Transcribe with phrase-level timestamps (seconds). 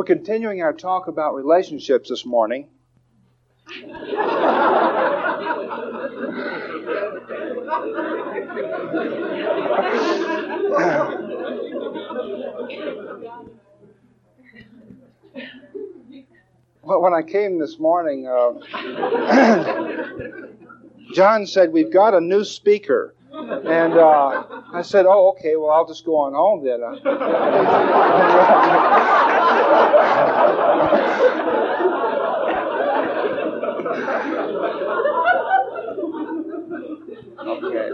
[0.00, 2.68] We're continuing our talk about relationships this morning.
[16.82, 18.52] well, when I came this morning, uh,
[21.14, 23.14] John said, We've got a new speaker.
[23.40, 26.82] And uh, I said, Oh, okay, well, I'll just go on home then.
[37.40, 37.90] okay.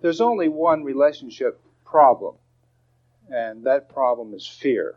[0.00, 2.36] There's only one relationship problem,
[3.30, 4.96] and that problem is fear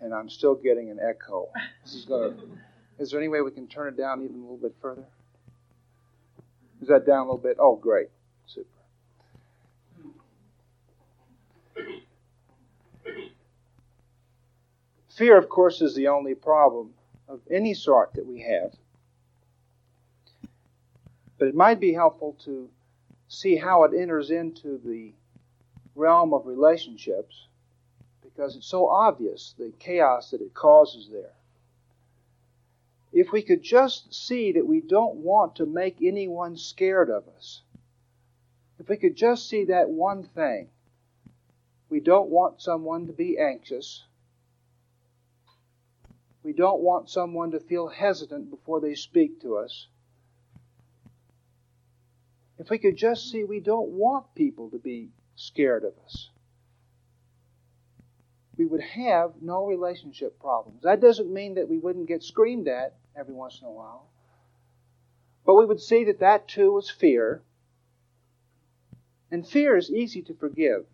[0.00, 1.48] and I'm still getting an echo.
[1.84, 2.42] This is going to.
[2.98, 5.04] Is there any way we can turn it down even a little bit further?
[6.80, 7.56] Is that down a little bit?
[7.58, 8.08] Oh, great.
[8.46, 8.68] Super.
[15.16, 16.92] Fear, of course, is the only problem
[17.28, 18.72] of any sort that we have.
[21.38, 22.68] But it might be helpful to
[23.28, 25.12] see how it enters into the
[25.94, 27.45] realm of relationships
[28.36, 31.32] because it's so obvious the chaos that it causes there.
[33.12, 37.62] If we could just see that we don't want to make anyone scared of us,
[38.78, 40.68] if we could just see that one thing,
[41.88, 44.04] we don't want someone to be anxious.
[46.42, 49.86] We don't want someone to feel hesitant before they speak to us.
[52.58, 56.28] If we could just see we don't want people to be scared of us
[58.56, 60.82] we would have no relationship problems.
[60.82, 64.06] That doesn't mean that we wouldn't get screamed at every once in a while.
[65.44, 67.42] But we would see that that too was fear.
[69.30, 70.86] And fear is easy to forgive.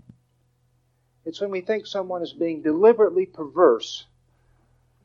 [1.24, 4.06] It's when we think someone is being deliberately perverse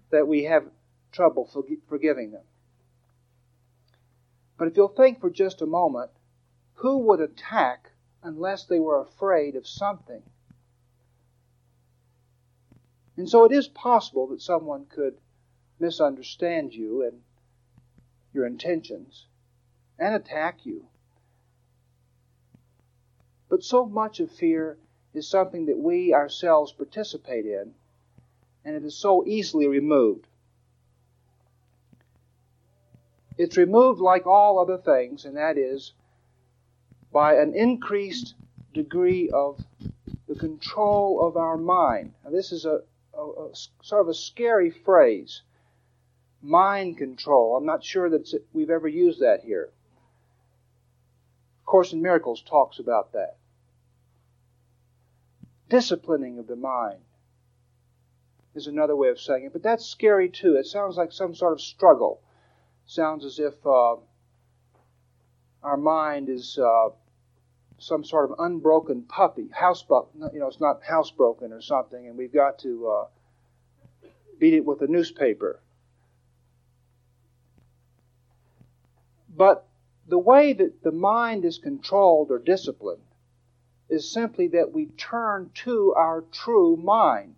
[0.10, 0.66] that we have
[1.12, 1.50] trouble
[1.88, 2.44] forgiving them.
[4.58, 6.10] But if you'll think for just a moment,
[6.76, 7.92] who would attack
[8.24, 10.24] unless they were afraid of something?
[13.18, 15.18] And so it is possible that someone could
[15.80, 17.22] misunderstand you and
[18.34, 19.26] your intentions
[19.98, 20.86] and attack you.
[23.50, 24.78] But so much of fear
[25.14, 27.74] is something that we ourselves participate in,
[28.64, 30.28] and it is so easily removed.
[33.38, 35.94] It's removed like all other things, and that is
[37.12, 38.36] by an increased
[38.74, 39.64] degree of
[40.28, 42.14] the control of our mind.
[42.24, 42.82] Now, this is a,
[43.18, 43.50] a, a,
[43.82, 45.42] sort of a scary phrase
[46.42, 47.58] mind control.
[47.58, 49.72] I'm not sure that we've ever used that here.
[51.68, 53.36] Course in Miracles talks about that.
[55.70, 57.02] Disciplining of the mind
[58.56, 60.56] is another way of saying it, but that's scary too.
[60.56, 62.22] It sounds like some sort of struggle.
[62.86, 63.98] sounds as if uh,
[65.62, 66.90] our mind is uh,
[67.80, 72.34] some sort of unbroken puppy, house you know, it's not housebroken or something, and we've
[72.34, 73.06] got to uh,
[74.40, 75.62] beat it with a newspaper.
[79.30, 79.68] But
[80.08, 83.04] the way that the mind is controlled or disciplined
[83.90, 87.36] is simply that we turn to our true mind.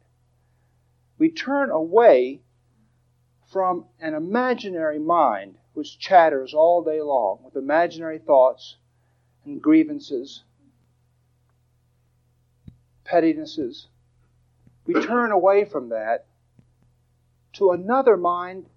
[1.17, 2.41] We turn away
[3.51, 8.77] from an imaginary mind which chatters all day long with imaginary thoughts
[9.49, 10.43] and grievances,
[13.03, 13.87] pettinesses.
[14.85, 16.27] We turn away from that
[17.53, 18.67] to another mind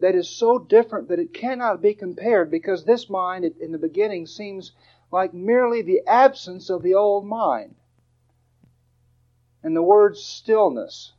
[0.00, 4.26] that is so different that it cannot be compared because this mind in the beginning
[4.26, 4.72] seems
[5.12, 7.74] like merely the absence of the old mind.
[9.62, 11.12] And the words stillness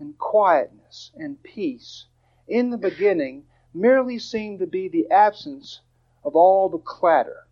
[0.00, 2.06] and quietness and peace
[2.48, 5.80] in the beginning merely seem to be the absence
[6.24, 7.46] of all the clatter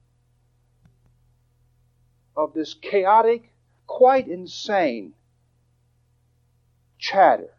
[2.38, 3.52] of this chaotic,
[3.86, 5.12] quite insane
[6.96, 7.50] chatter,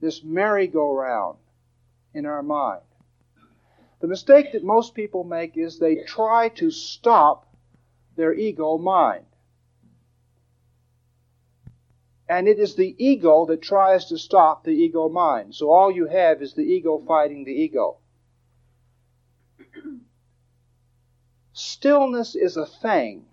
[0.00, 1.38] this merry-go-round
[2.12, 2.82] in our mind.
[4.00, 7.46] The mistake that most people make is they try to stop
[8.16, 9.24] their ego mind.
[12.28, 15.54] And it is the ego that tries to stop the ego mind.
[15.54, 17.98] So all you have is the ego fighting the ego.
[21.52, 23.27] Stillness is a thing.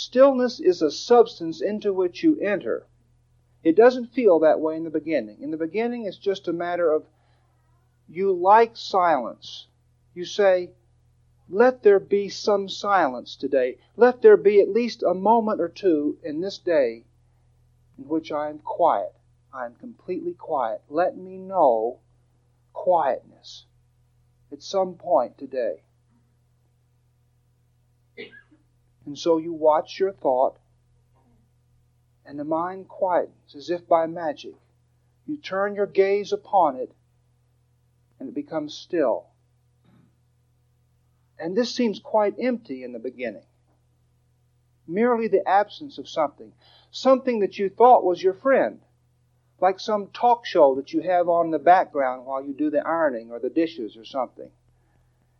[0.00, 2.86] Stillness is a substance into which you enter.
[3.64, 5.42] It doesn't feel that way in the beginning.
[5.42, 7.04] In the beginning, it's just a matter of
[8.08, 9.66] you like silence.
[10.14, 10.70] You say,
[11.48, 13.78] let there be some silence today.
[13.96, 17.04] Let there be at least a moment or two in this day
[17.98, 19.16] in which I am quiet.
[19.52, 20.80] I am completely quiet.
[20.88, 21.98] Let me know
[22.72, 23.66] quietness
[24.52, 25.82] at some point today.
[29.08, 30.58] And so you watch your thought,
[32.26, 34.52] and the mind quietens as if by magic.
[35.26, 36.92] You turn your gaze upon it,
[38.20, 39.28] and it becomes still.
[41.38, 43.46] And this seems quite empty in the beginning.
[44.86, 46.52] Merely the absence of something.
[46.90, 48.78] Something that you thought was your friend.
[49.58, 52.86] Like some talk show that you have on in the background while you do the
[52.86, 54.50] ironing or the dishes or something.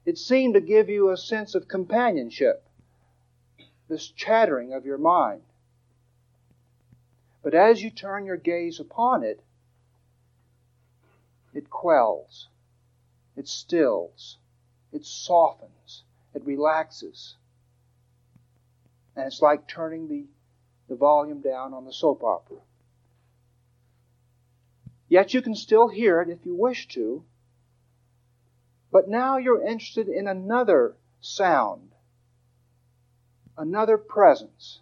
[0.07, 2.65] It seemed to give you a sense of companionship.
[3.89, 5.43] This chattering of your mind.
[7.43, 9.41] But as you turn your gaze upon it,
[11.55, 12.49] it quells,
[13.37, 14.37] it stills,
[14.93, 16.03] it softens,
[16.35, 17.37] it relaxes.
[19.17, 20.27] And it's like turning the,
[20.89, 22.59] the volume down on the soap opera.
[25.09, 27.25] Yet you can still hear it if you wish to.
[28.93, 31.88] But now you're interested in another sound,
[33.59, 34.81] another presence.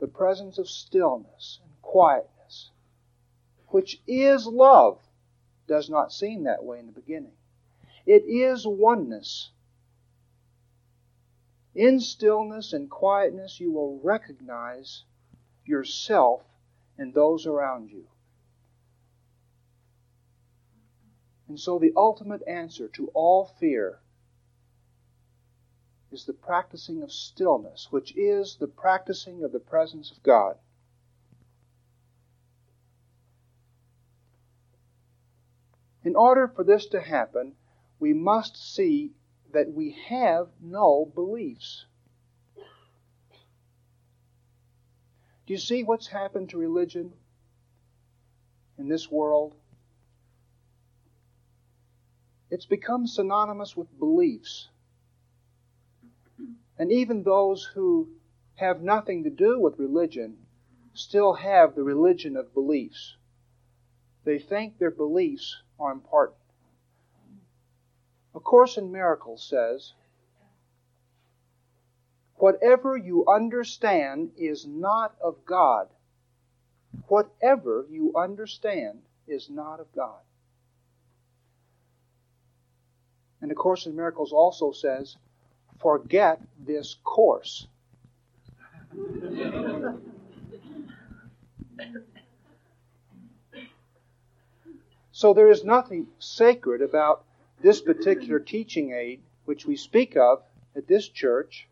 [0.00, 2.70] The presence of stillness and quietness,
[3.68, 4.98] which is love.
[5.68, 7.36] Does not seem that way in the beginning.
[8.04, 9.50] It is oneness.
[11.76, 15.04] In stillness and quietness, you will recognize
[15.64, 16.42] yourself
[16.98, 18.06] and those around you.
[21.46, 24.00] And so, the ultimate answer to all fear
[26.12, 30.56] is the practicing of stillness, which is the practicing of the presence of God.
[36.02, 37.54] In order for this to happen,
[37.98, 39.12] we must see
[39.52, 41.84] that we have no beliefs.
[45.46, 47.12] Do you see what's happened to religion
[48.78, 49.54] in this world?
[52.50, 54.68] It's become synonymous with beliefs.
[56.80, 58.08] And even those who
[58.54, 60.38] have nothing to do with religion
[60.94, 63.18] still have the religion of beliefs.
[64.24, 66.38] They think their beliefs are important.
[68.34, 69.92] A Course in Miracles says,
[72.36, 75.90] Whatever you understand is not of God.
[77.08, 80.22] Whatever you understand is not of God.
[83.42, 85.18] And A Course in Miracles also says,
[85.80, 87.66] Forget this course.
[95.12, 97.24] so there is nothing sacred about
[97.62, 100.42] this particular teaching aid, which we speak of
[100.74, 101.68] at this church,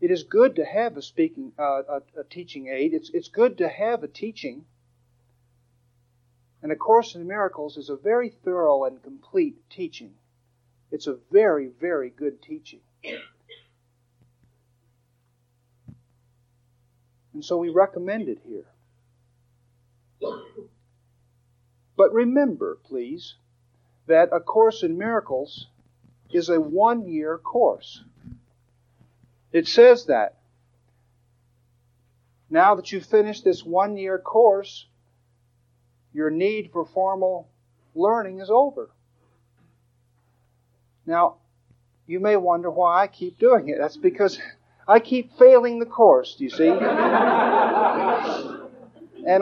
[0.00, 2.94] it is good to have a speaking uh, a, a, teaching aid.
[2.94, 4.64] It's it's good to have a teaching.
[6.62, 10.14] And a course in miracles is a very thorough and complete teaching.
[10.90, 12.80] It's a very very good teaching.
[17.32, 18.66] And so we recommend it here.
[21.96, 23.34] But remember, please,
[24.06, 25.68] that A Course in Miracles
[26.32, 28.02] is a one year course.
[29.52, 30.36] It says that.
[32.50, 34.86] Now that you've finished this one year course,
[36.12, 37.48] your need for formal
[37.94, 38.90] learning is over.
[41.08, 41.36] Now,
[42.06, 43.78] you may wonder why I keep doing it.
[43.78, 44.38] That's because
[44.86, 46.68] I keep failing the course, do you see?
[46.68, 46.78] and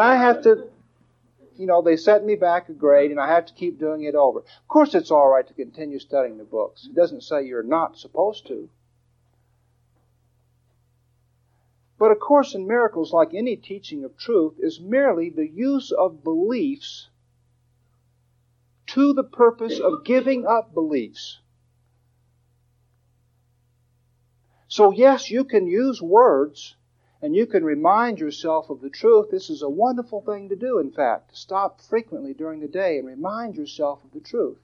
[0.00, 0.68] I have to
[1.56, 4.14] you know, they set me back a grade and I have to keep doing it
[4.14, 4.40] over.
[4.40, 6.86] Of course, it's all right to continue studying the books.
[6.86, 8.68] It doesn't say you're not supposed to.
[11.98, 16.22] But A Course in Miracles, like any teaching of truth, is merely the use of
[16.22, 17.08] beliefs
[18.88, 21.40] to the purpose of giving up beliefs.
[24.76, 26.76] So, yes, you can use words
[27.22, 29.30] and you can remind yourself of the truth.
[29.30, 32.98] This is a wonderful thing to do, in fact, to stop frequently during the day
[32.98, 34.58] and remind yourself of the truth.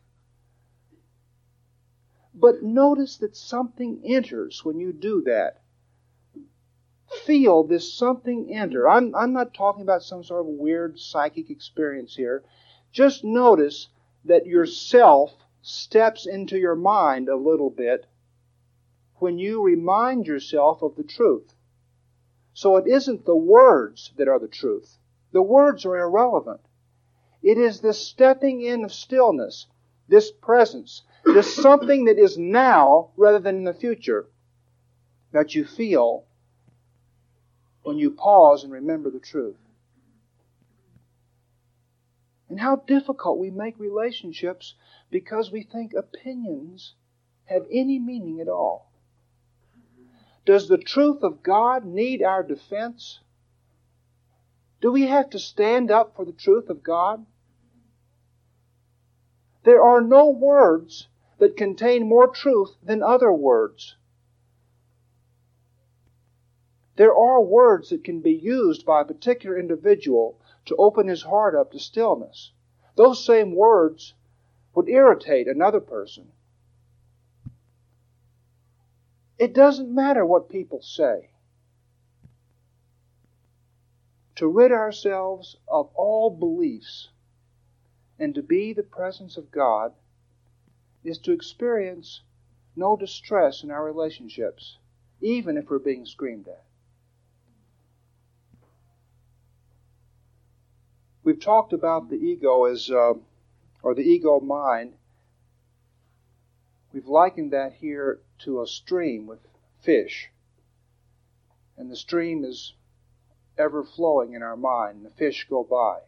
[2.35, 5.62] But notice that something enters when you do that.
[7.25, 8.87] Feel this something enter.
[8.87, 12.45] I'm, I'm not talking about some sort of weird psychic experience here.
[12.90, 13.88] Just notice
[14.26, 18.04] that yourself steps into your mind a little bit
[19.23, 21.55] when you remind yourself of the truth.
[22.55, 24.99] So it isn't the words that are the truth.
[25.31, 26.61] The words are irrelevant.
[27.41, 29.69] It is this stepping in of stillness,
[30.09, 34.26] this presence, this something that is now rather than in the future
[35.31, 36.25] that you feel
[37.85, 39.57] when you pause and remember the truth.
[42.49, 44.75] And how difficult we make relationships
[45.11, 46.95] because we think opinions
[47.45, 48.91] have any meaning at all.
[50.44, 53.20] Does the truth of God need our defense?
[54.80, 57.25] Do we have to stand up for the truth of God?
[59.64, 61.08] There are no words
[61.38, 63.96] that contain more truth than other words.
[66.96, 71.54] There are words that can be used by a particular individual to open his heart
[71.54, 72.52] up to stillness.
[72.96, 74.14] Those same words
[74.75, 76.32] would irritate another person.
[79.42, 81.30] It doesn't matter what people say.
[84.37, 87.08] To rid ourselves of all beliefs
[88.20, 89.94] and to be the presence of God
[91.02, 92.22] is to experience
[92.76, 94.78] no distress in our relationships,
[95.20, 96.64] even if we're being screamed at.
[101.25, 103.14] We've talked about the ego as, uh,
[103.82, 104.94] or the ego mind.
[106.92, 109.40] We've likened that here to a stream with
[109.80, 110.30] fish.
[111.76, 112.75] And the stream is
[113.56, 116.00] ever flowing in our mind, and the fish go by.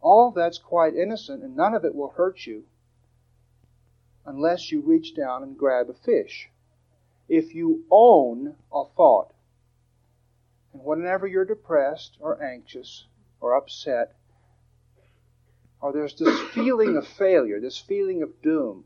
[0.00, 2.64] All that's quite innocent, and none of it will hurt you
[4.24, 6.48] unless you reach down and grab a fish.
[7.28, 9.32] If you own a thought,
[10.72, 13.06] and whenever you're depressed or anxious,
[13.40, 14.14] or upset,
[15.82, 18.84] or there's this feeling of failure, this feeling of doom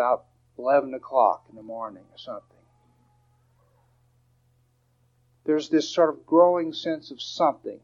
[0.00, 0.24] about
[0.56, 2.56] 11 o'clock in the morning or something.
[5.44, 7.80] There's this sort of growing sense of something.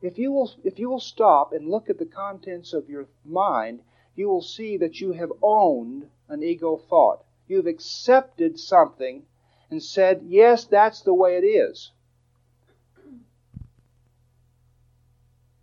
[0.00, 3.82] If you will, if you will stop and look at the contents of your mind,
[4.14, 7.24] you will see that you have owned an ego thought.
[7.46, 9.26] You've accepted something
[9.70, 11.90] and said, yes, that's the way it is.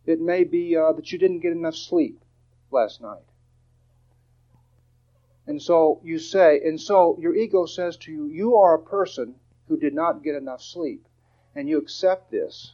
[0.05, 2.21] It may be uh, that you didn't get enough sleep
[2.69, 3.25] last night.
[5.47, 9.35] And so you say, and so your ego says to you, you are a person
[9.67, 11.05] who did not get enough sleep.
[11.55, 12.73] And you accept this.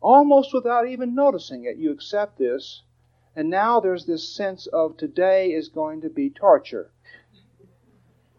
[0.00, 2.82] Almost without even noticing it, you accept this.
[3.34, 6.90] And now there's this sense of today is going to be torture.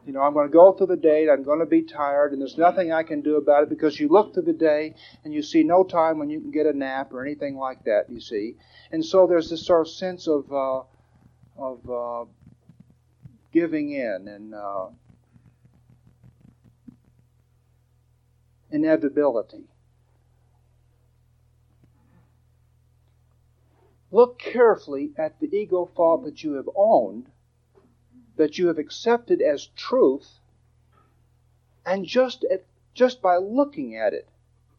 [0.05, 2.39] You know, I'm going to go through the day, I'm going to be tired, and
[2.39, 4.95] there's nothing I can do about it because you look through the day
[5.25, 8.09] and you see no time when you can get a nap or anything like that,
[8.09, 8.55] you see.
[8.89, 10.83] And so there's this sort of sense of, uh,
[11.57, 12.25] of uh,
[13.59, 14.85] giving in and uh,
[18.69, 19.63] inevitability.
[24.11, 27.31] Look carefully at the ego thought that you have owned
[28.35, 30.37] that you have accepted as truth,
[31.83, 34.29] and just at, just by looking at it,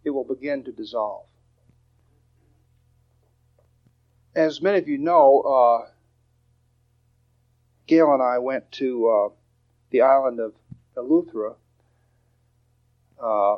[0.04, 1.26] it will begin to dissolve.
[4.36, 5.90] As many of you know, uh,
[7.88, 9.28] Gail and I went to uh,
[9.90, 10.52] the island of
[10.94, 11.54] Eleuthera
[13.18, 13.56] uh,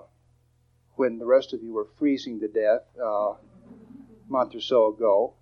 [0.95, 3.37] when the rest of you were freezing to death uh, a
[4.29, 5.35] month or so ago.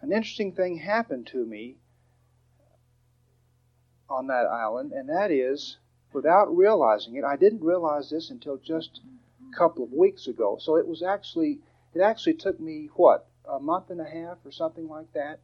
[0.00, 1.76] An interesting thing happened to me
[4.08, 5.76] on that island, and that is,
[6.14, 9.00] without realizing it, I didn't realize this until just
[9.52, 10.56] a couple of weeks ago.
[10.58, 11.60] So it was actually,
[11.94, 15.40] it actually took me, what, a month and a half or something like that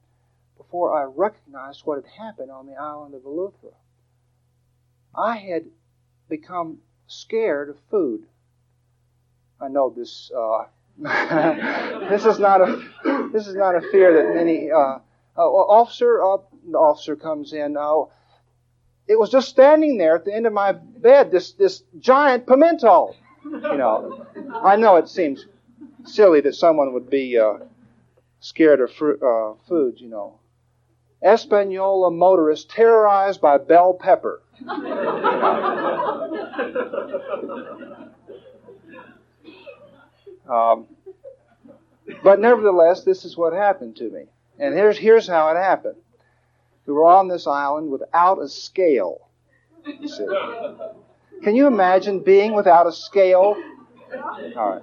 [0.58, 3.72] before I recognized what had happened on the island of Eleuthera.
[5.14, 5.64] I had
[6.28, 8.26] become scared of food.
[9.60, 10.30] I know this.
[10.36, 10.66] Uh,
[12.10, 14.70] this is not a this is not a fear that many.
[14.70, 14.98] Uh,
[15.38, 16.38] uh, officer, uh,
[16.68, 17.76] the officer comes in.
[17.76, 18.02] Uh,
[19.06, 23.14] it was just standing there at the end of my bed, this, this giant pimento.
[23.44, 25.46] You know, I know it seems
[26.04, 27.58] silly that someone would be uh,
[28.40, 30.38] scared of fr- uh, food, you know.
[31.22, 34.42] Espanola motorist terrorized by bell pepper.
[40.48, 40.87] um,
[42.22, 44.25] but nevertheless, this is what happened to me.
[44.58, 45.96] And here's, here's how it happened
[46.87, 49.28] We were on this island without a scale.
[51.42, 53.56] Can you imagine being without a scale?
[54.56, 54.82] All right.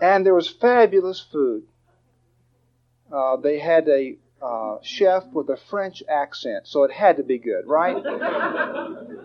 [0.00, 1.64] And there was fabulous food.
[3.16, 7.38] Uh, they had a uh, chef with a French accent, so it had to be
[7.38, 7.96] good, right?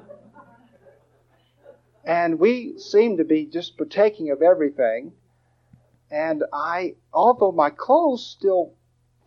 [2.05, 5.11] and we seemed to be just partaking of everything.
[6.09, 8.75] And I, although my clothes still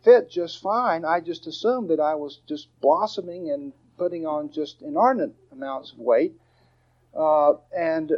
[0.03, 4.81] fit just fine, I just assumed that I was just blossoming and putting on just
[4.81, 6.33] inordinate amounts of weight.
[7.15, 8.13] Uh, and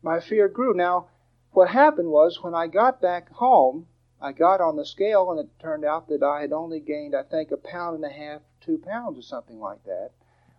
[0.00, 0.74] my fear grew.
[0.74, 1.08] Now,
[1.50, 3.88] what happened was when I got back home,
[4.22, 7.24] I got on the scale and it turned out that I had only gained, I
[7.24, 10.10] think, a pound and a half, two pounds or something like that.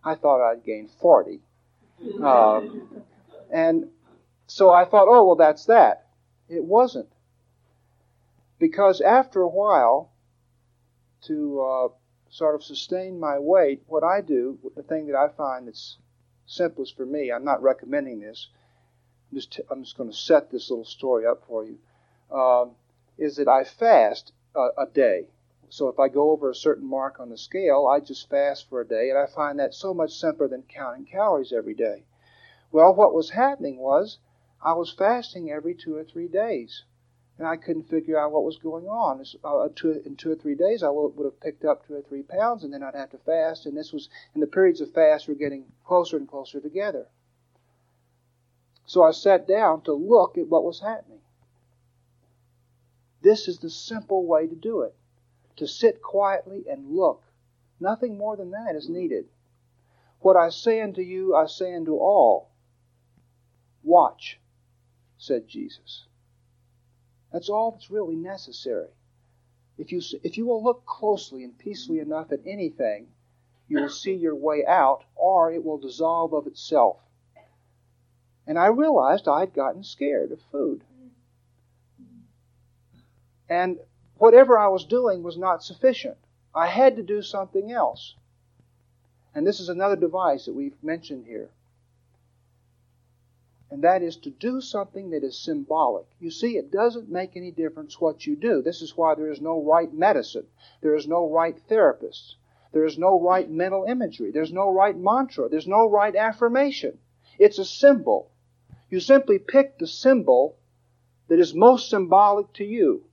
[0.04, 1.40] I thought I'd gained 40.
[2.22, 2.62] Uh,
[3.50, 3.88] and
[4.48, 6.08] so I thought, oh, well, that's that.
[6.50, 7.08] It wasn't.
[8.60, 10.12] Because after a while,
[11.28, 11.88] to uh,
[12.30, 15.98] sort of sustain my weight, what I do, the thing that I find that's
[16.46, 18.50] simplest for me, I'm not recommending this,
[19.32, 21.78] I'm just, t- I'm just going to set this little story up for you,
[22.30, 22.72] um,
[23.18, 25.28] is that I fast a, a day.
[25.70, 28.82] So if I go over a certain mark on the scale, I just fast for
[28.82, 32.06] a day, and I find that so much simpler than counting calories every day.
[32.72, 34.20] Well, what was happening was
[34.62, 36.84] I was fasting every two or three days
[37.38, 39.24] and I couldn't figure out what was going on.
[39.44, 42.02] Uh, two, in two or three days, I would, would have picked up two or
[42.02, 43.66] three pounds, and then I'd have to fast.
[43.66, 47.08] And this was, in the periods of fast, were getting closer and closer together.
[48.86, 51.22] So I sat down to look at what was happening.
[53.24, 54.96] This is the simple way to do it
[55.56, 57.24] to sit quietly and look.
[57.80, 59.26] Nothing more than that is needed.
[60.20, 62.50] What I say unto you, I say unto all.
[63.84, 64.40] Watch,
[65.18, 66.06] said Jesus.
[67.32, 68.90] That's all that's really necessary.
[69.78, 73.08] If you, if you will look closely and peacefully enough at anything,
[73.68, 77.00] you will see your way out, or it will dissolve of itself.
[78.46, 80.84] And I realized I had gotten scared of food.
[83.54, 83.78] And
[84.18, 86.18] whatever I was doing was not sufficient.
[86.56, 88.16] I had to do something else.
[89.36, 91.50] And this is another device that we've mentioned here
[93.74, 96.06] and that is to do something that is symbolic.
[96.20, 98.62] You see, it doesn't make any difference what you do.
[98.62, 100.46] This is why there is no right medicine,
[100.82, 102.36] there is no right therapist,
[102.72, 107.00] there is no right mental imagery, there's no right mantra, there's no right affirmation.
[107.40, 108.30] It's a symbol.
[108.92, 110.56] You simply pick the symbol
[111.28, 113.04] that is most symbolic to you.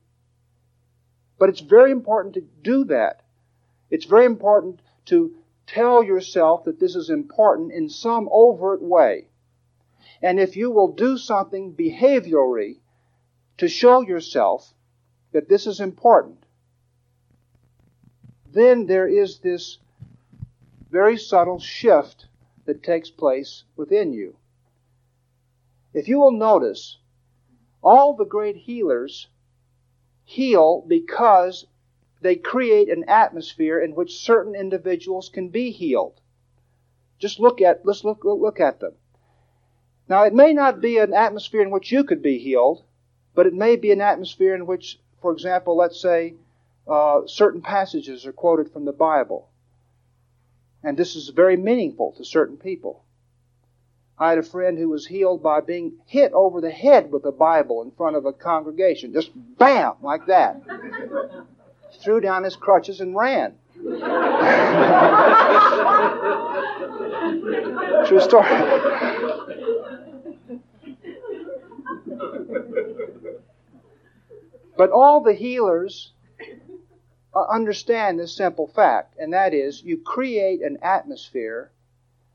[1.41, 3.23] But it's very important to do that.
[3.91, 5.35] It's very important to
[5.67, 9.29] tell yourself that this is important in some overt way.
[10.21, 12.81] And if you will do something behaviorally
[13.57, 14.75] to show yourself
[15.33, 16.45] that this is important,
[18.53, 19.79] then there is this
[20.91, 22.27] very subtle shift
[22.67, 24.37] that takes place within you.
[25.95, 26.99] If you will notice,
[27.83, 29.29] all the great healers
[30.31, 31.67] heal because
[32.23, 36.21] they create an atmosphere in which certain individuals can be healed.
[37.19, 38.93] Just look at let's look look at them.
[40.09, 42.85] Now, it may not be an atmosphere in which you could be healed,
[43.35, 46.35] but it may be an atmosphere in which, for example, let's say
[46.87, 49.49] uh, certain passages are quoted from the Bible.
[50.83, 53.05] And this is very meaningful to certain people.
[54.21, 57.33] I had a friend who was healed by being hit over the head with a
[57.33, 59.15] Bible in front of a congregation.
[59.15, 60.61] Just bam, like that.
[62.03, 63.55] Threw down his crutches and ran.
[68.07, 68.47] True story.
[74.77, 76.13] But all the healers
[77.35, 81.71] uh, understand this simple fact, and that is you create an atmosphere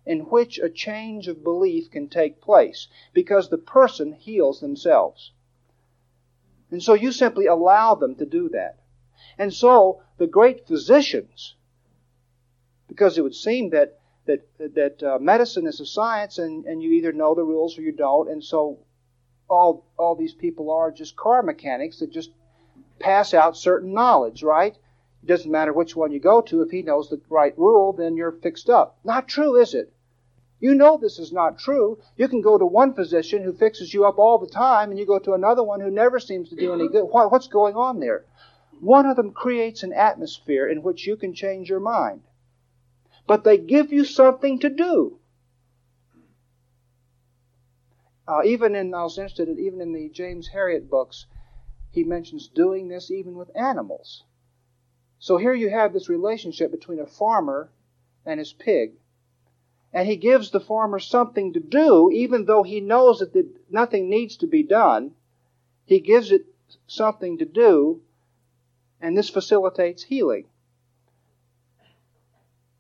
[0.05, 5.31] in which a change of belief can take place because the person heals themselves.
[6.71, 8.79] And so you simply allow them to do that.
[9.37, 11.55] And so the great physicians,
[12.87, 16.91] because it would seem that that that uh, medicine is a science, and, and you
[16.93, 18.79] either know the rules or you don't, and so
[19.47, 22.31] all all these people are just car mechanics that just
[22.99, 24.75] pass out certain knowledge, right?
[25.21, 26.61] It doesn't matter which one you go to.
[26.61, 28.97] If he knows the right rule, then you're fixed up.
[29.03, 29.91] Not true, is it?
[30.59, 31.99] You know this is not true.
[32.15, 35.05] You can go to one physician who fixes you up all the time, and you
[35.05, 37.03] go to another one who never seems to do any good.
[37.03, 38.25] What's going on there?
[38.79, 42.21] One of them creates an atmosphere in which you can change your mind.
[43.27, 45.19] But they give you something to do.
[48.27, 51.25] Uh, even in, I was interested in, even in the James Herriot books,
[51.91, 54.23] he mentions doing this even with animals.
[55.19, 57.71] So here you have this relationship between a farmer
[58.25, 58.93] and his pig.
[59.95, 64.35] And he gives the farmer something to do, even though he knows that nothing needs
[64.37, 65.11] to be done.
[65.85, 66.47] He gives it
[66.85, 68.01] something to do,
[68.99, 70.47] and this facilitates healing.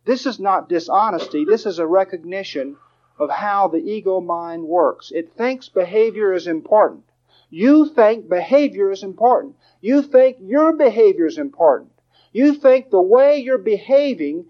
[0.03, 2.75] This is not dishonesty, this is a recognition
[3.17, 5.09] of how the ego mind works.
[5.11, 7.05] It thinks behavior is important.
[7.49, 9.55] You think behavior is important.
[9.79, 11.93] You think your behavior is important.
[12.33, 14.47] You think the way you're behaving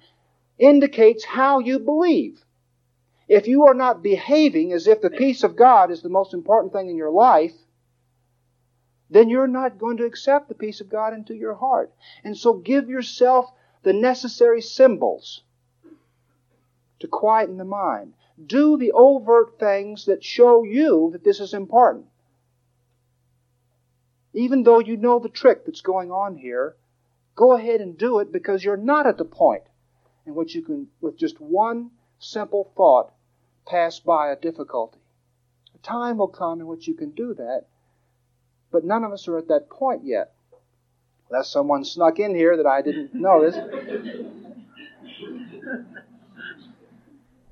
[0.57, 2.41] indicates how you believe.
[3.27, 6.73] If you are not behaving as if the peace of God is the most important
[6.73, 7.53] thing in your life,
[9.09, 11.93] then you're not going to accept the peace of God into your heart.
[12.23, 13.51] And so give yourself
[13.83, 15.43] the necessary symbols
[16.99, 18.13] to quieten the mind.
[18.43, 22.05] Do the overt things that show you that this is important.
[24.33, 26.75] Even though you know the trick that's going on here,
[27.35, 29.63] go ahead and do it because you're not at the point
[30.25, 33.13] in which you can, with just one simple thought,
[33.65, 34.99] pass by a difficulty.
[35.73, 37.65] A time will come in which you can do that,
[38.71, 40.33] but none of us are at that point yet.
[41.29, 43.55] Unless someone snuck in here that I didn't notice.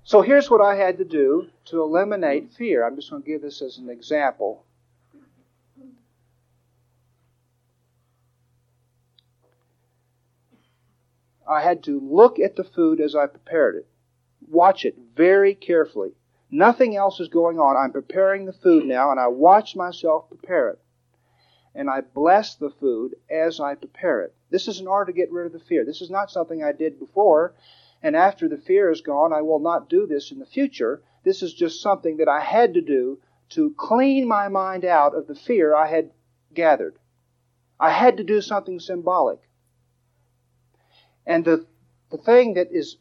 [0.03, 2.85] so here's what I had to do to eliminate fear.
[2.85, 4.65] I'm just going to give this as an example.
[11.47, 13.87] I had to look at the food as I prepared it.
[14.49, 16.11] Watch it very carefully.
[16.51, 17.75] Nothing else is going on.
[17.75, 20.79] I'm preparing the food now, and I watch myself prepare it.
[21.73, 24.35] And I bless the food as I prepare it.
[24.51, 25.83] This is in order to get rid of the fear.
[25.83, 27.55] This is not something I did before,
[28.03, 31.01] and after the fear is gone, I will not do this in the future.
[31.23, 35.25] This is just something that I had to do to clean my mind out of
[35.27, 36.11] the fear I had
[36.53, 36.97] gathered.
[37.79, 39.39] I had to do something symbolic.
[41.25, 41.65] And the,
[42.11, 42.97] the thing that is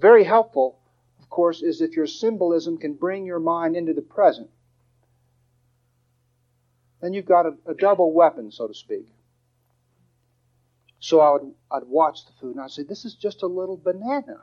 [0.00, 0.78] very helpful,
[1.20, 4.50] of course, is if your symbolism can bring your mind into the present.
[7.00, 9.06] Then you've got a, a double weapon, so to speak.
[11.00, 13.76] So I would I'd watch the food and I'd say, This is just a little
[13.76, 14.42] banana.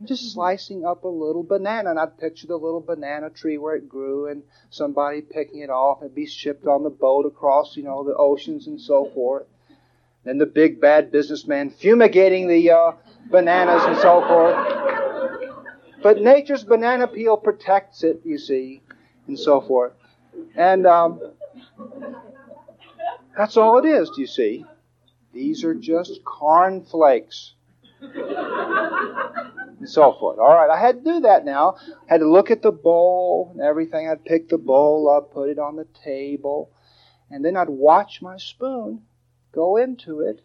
[0.00, 3.76] I'm just slicing up a little banana, and I'd picture the little banana tree where
[3.76, 7.84] it grew, and somebody picking it off and be shipped on the boat across, you
[7.84, 9.46] know, the oceans and so forth.
[10.24, 12.92] Then the big bad businessman fumigating the uh,
[13.30, 14.56] bananas and so forth.
[16.02, 18.82] But nature's banana peel protects it, you see,
[19.26, 19.92] and so forth.
[20.56, 21.20] And um,
[23.36, 24.64] that's all it is, do you see?
[25.32, 27.54] These are just corn flakes.
[28.00, 30.38] and so forth.
[30.38, 31.76] All right, I had to do that now.
[32.08, 34.08] I had to look at the bowl and everything.
[34.08, 36.70] I'd pick the bowl up, put it on the table,
[37.30, 39.02] and then I'd watch my spoon
[39.54, 40.40] go into it,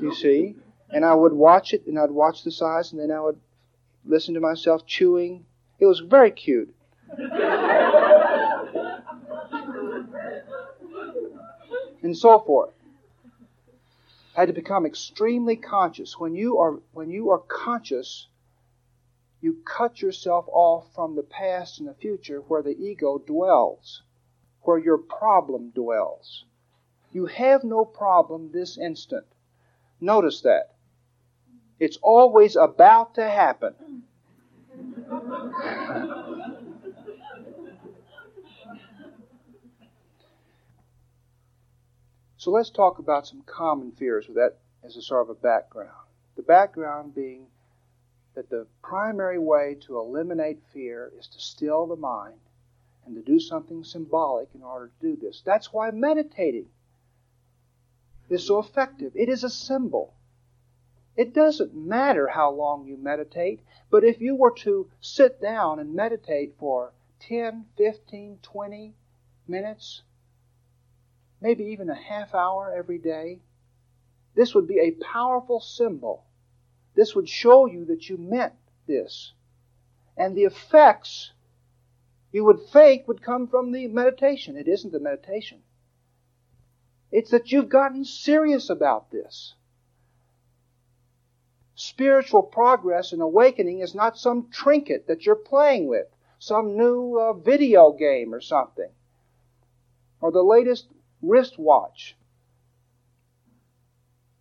[0.00, 0.56] you see,
[0.90, 3.38] and I would watch it and I'd watch the size and then I would
[4.04, 5.44] listen to myself chewing.
[5.78, 6.74] It was very cute.
[12.02, 12.70] and so forth.
[14.36, 16.18] I had to become extremely conscious.
[16.18, 18.26] When you are when you are conscious,
[19.40, 24.02] you cut yourself off from the past and the future where the ego dwells,
[24.62, 26.44] where your problem dwells.
[27.14, 29.24] You have no problem this instant.
[30.00, 30.74] Notice that.
[31.78, 34.02] It's always about to happen.
[42.36, 45.92] so let's talk about some common fears with that as a sort of a background.
[46.34, 47.46] The background being
[48.34, 52.40] that the primary way to eliminate fear is to still the mind
[53.06, 55.42] and to do something symbolic in order to do this.
[55.46, 56.66] That's why meditating
[58.28, 59.12] is so effective.
[59.14, 60.14] It is a symbol.
[61.16, 63.60] It doesn't matter how long you meditate,
[63.90, 68.94] but if you were to sit down and meditate for 10, 15, 20
[69.46, 70.02] minutes,
[71.40, 73.40] maybe even a half hour every day,
[74.34, 76.24] this would be a powerful symbol.
[76.94, 78.54] This would show you that you meant
[78.86, 79.32] this.
[80.16, 81.32] And the effects
[82.32, 84.56] you would think would come from the meditation.
[84.56, 85.62] It isn't the meditation.
[87.14, 89.54] It's that you've gotten serious about this.
[91.76, 96.08] Spiritual progress and awakening is not some trinket that you're playing with,
[96.40, 98.90] some new uh, video game or something,
[100.20, 100.88] or the latest
[101.22, 102.16] wristwatch.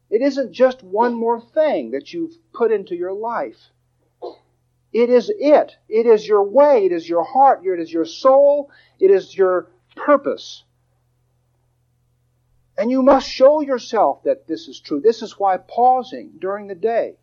[0.09, 3.69] It isn't just one more thing that you've put into your life.
[4.91, 5.77] It is it.
[5.87, 6.87] It is your way.
[6.87, 7.63] It is your heart.
[7.63, 8.71] It is your soul.
[8.99, 10.63] It is your purpose.
[12.77, 14.99] And you must show yourself that this is true.
[14.99, 17.17] This is why pausing during the day.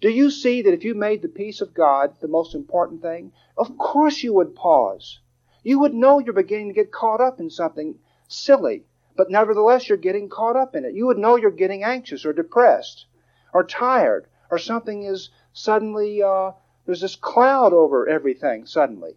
[0.00, 3.32] Do you see that if you made the peace of God the most important thing,
[3.56, 5.20] of course you would pause.
[5.62, 8.84] You would know you're beginning to get caught up in something silly,
[9.16, 10.94] but nevertheless you're getting caught up in it.
[10.94, 13.06] You would know you're getting anxious or depressed
[13.54, 16.52] or tired or something is suddenly, uh,
[16.84, 19.16] there's this cloud over everything suddenly.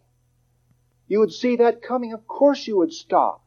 [1.07, 2.13] You would see that coming.
[2.13, 3.44] Of course you would stop.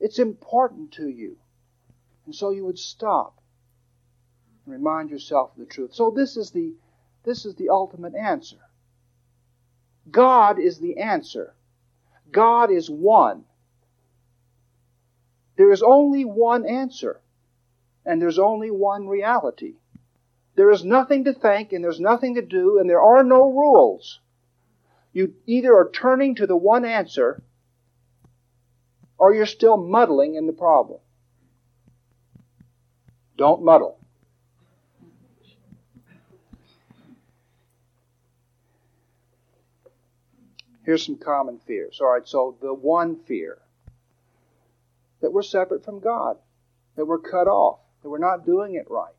[0.00, 1.36] It's important to you.
[2.26, 3.40] And so you would stop
[4.64, 5.94] and remind yourself of the truth.
[5.94, 6.74] So this is the,
[7.24, 8.58] this is the ultimate answer.
[10.10, 11.54] God is the answer.
[12.30, 13.44] God is one.
[15.56, 17.20] There is only one answer,
[18.04, 19.76] and there's only one reality.
[20.54, 24.20] There is nothing to think, and there's nothing to do, and there are no rules.
[25.12, 27.42] You either are turning to the one answer,
[29.18, 31.00] or you're still muddling in the problem.
[33.36, 33.98] Don't muddle.
[40.84, 41.98] Here's some common fears.
[42.00, 43.58] All right, so the one fear
[45.20, 46.36] that we're separate from God,
[46.94, 49.12] that we're cut off, that we're not doing it right,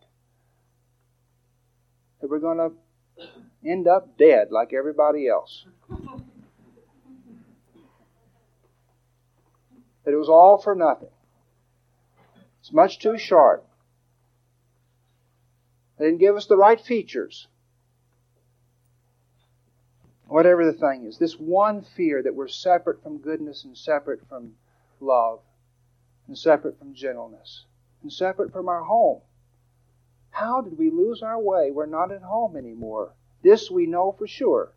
[2.21, 3.27] that we're going to
[3.65, 5.65] end up dead like everybody else.
[10.07, 11.09] That it was all for nothing.
[12.61, 13.65] It's much too short.
[15.99, 17.47] They didn't give us the right features.
[20.27, 24.53] Whatever the thing is, this one fear that we're separate from goodness and separate from
[25.01, 25.41] love
[26.25, 27.65] and separate from gentleness
[28.01, 29.19] and separate from our home.
[30.29, 31.69] How did we lose our way?
[31.69, 33.11] We're not at home anymore.
[33.43, 34.71] This we know for sure.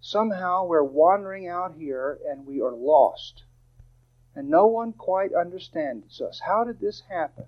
[0.00, 3.44] Somehow we're wandering out here and we are lost.
[4.34, 6.40] And no one quite understands us.
[6.40, 7.44] How did this happen?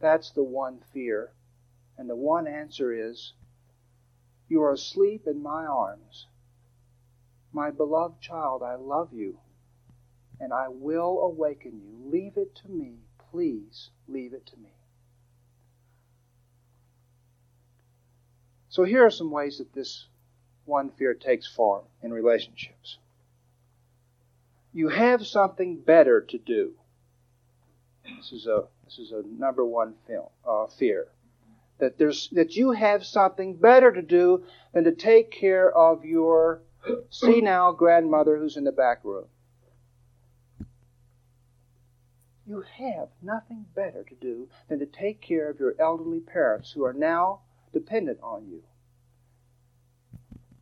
[0.00, 1.32] That's the one fear.
[1.98, 3.32] And the one answer is
[4.48, 6.26] You are asleep in my arms.
[7.52, 9.38] My beloved child, I love you,
[10.38, 12.10] and I will awaken you.
[12.10, 12.98] Leave it to me.
[13.30, 14.72] Please leave it to me.
[18.68, 20.06] So here are some ways that this
[20.66, 22.98] one fear takes form in relationships.
[24.78, 26.74] You have something better to do.
[28.16, 31.08] This is a this is a number one film, uh, fear.
[31.78, 36.62] That there's that you have something better to do than to take care of your
[37.10, 39.24] senile grandmother who's in the back room.
[42.46, 46.84] You have nothing better to do than to take care of your elderly parents who
[46.84, 47.40] are now
[47.72, 48.62] dependent on you.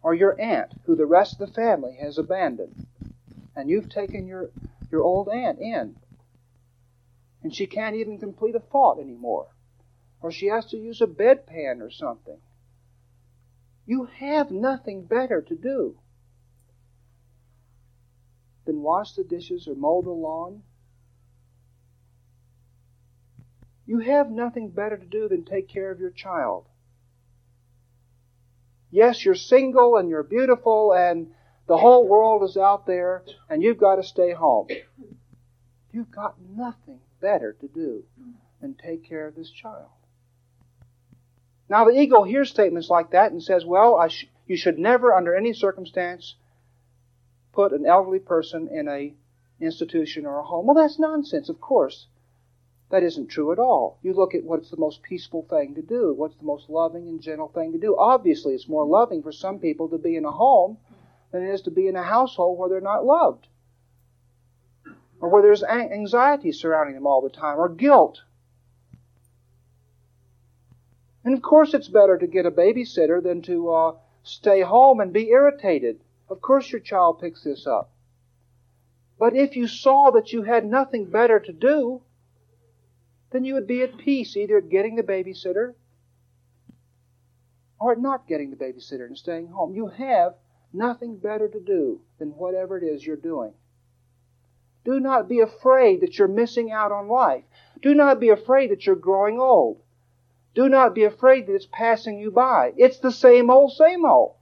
[0.03, 2.87] Or your aunt who the rest of the family has abandoned.
[3.57, 4.51] And you've taken your,
[4.93, 5.97] your old aunt in
[7.43, 9.47] and she can't even complete a thought anymore.
[10.21, 12.39] Or she has to use a bedpan or something.
[13.87, 15.97] You have nothing better to do
[18.65, 20.63] than wash the dishes or mow the lawn.
[23.87, 26.67] You have nothing better to do than take care of your child.
[28.91, 31.33] Yes, you're single and you're beautiful and
[31.67, 34.69] the whole world is out there and you've got to stay home.
[35.93, 38.05] You've got nothing better to do
[38.61, 39.89] than take care of this child.
[41.69, 45.35] Now, the ego hears statements like that and says, well, sh- you should never, under
[45.35, 46.37] any circumstance,
[47.53, 49.15] put an elderly person in a
[49.61, 50.67] institution or a home.
[50.67, 52.07] Well, that's nonsense, of course.
[52.91, 53.99] That isn't true at all.
[54.03, 57.21] You look at what's the most peaceful thing to do, what's the most loving and
[57.21, 57.97] gentle thing to do.
[57.99, 60.79] Obviously, it's more loving for some people to be in a home
[61.33, 63.49] than it is to be in a household where they're not loved
[65.21, 68.23] or where there's anxiety surrounding them all the time, or guilt.
[71.25, 75.13] And of course, it's better to get a babysitter than to uh, stay home and
[75.13, 76.01] be irritated.
[76.29, 77.91] Of course, your child picks this up.
[79.19, 82.03] But if you saw that you had nothing better to do,
[83.31, 85.75] then you would be at peace either at getting the babysitter
[87.81, 89.75] or at not getting the babysitter and staying home.
[89.75, 90.35] You have
[90.77, 93.53] nothing better to do than whatever it is you're doing.
[94.85, 97.45] Do not be afraid that you're missing out on life.
[97.83, 99.81] Do not be afraid that you're growing old.
[100.55, 102.73] Do not be afraid that it's passing you by.
[102.77, 104.37] It's the same old, same old.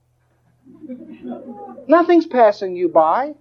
[1.89, 3.35] Nothing's passing you by.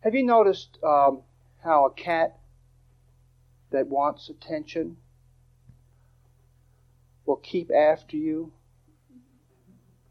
[0.00, 1.20] Have you noticed um,
[1.62, 2.38] how a cat
[3.70, 4.96] that wants attention
[7.26, 8.52] will keep after you?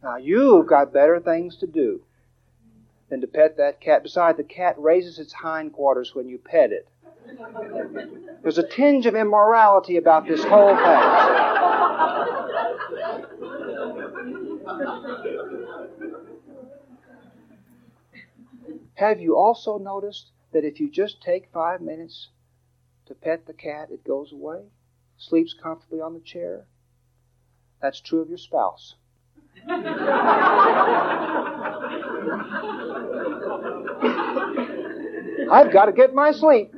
[0.01, 2.01] Now, you've got better things to do
[3.09, 4.03] than to pet that cat.
[4.03, 6.87] Besides, the cat raises its hindquarters when you pet it.
[8.41, 11.45] There's a tinge of immorality about this whole thing.
[18.95, 22.29] Have you also noticed that if you just take five minutes
[23.05, 24.63] to pet the cat, it goes away,
[25.17, 26.65] sleeps comfortably on the chair?
[27.81, 28.95] That's true of your spouse.
[35.51, 36.73] I've got to get my sleep.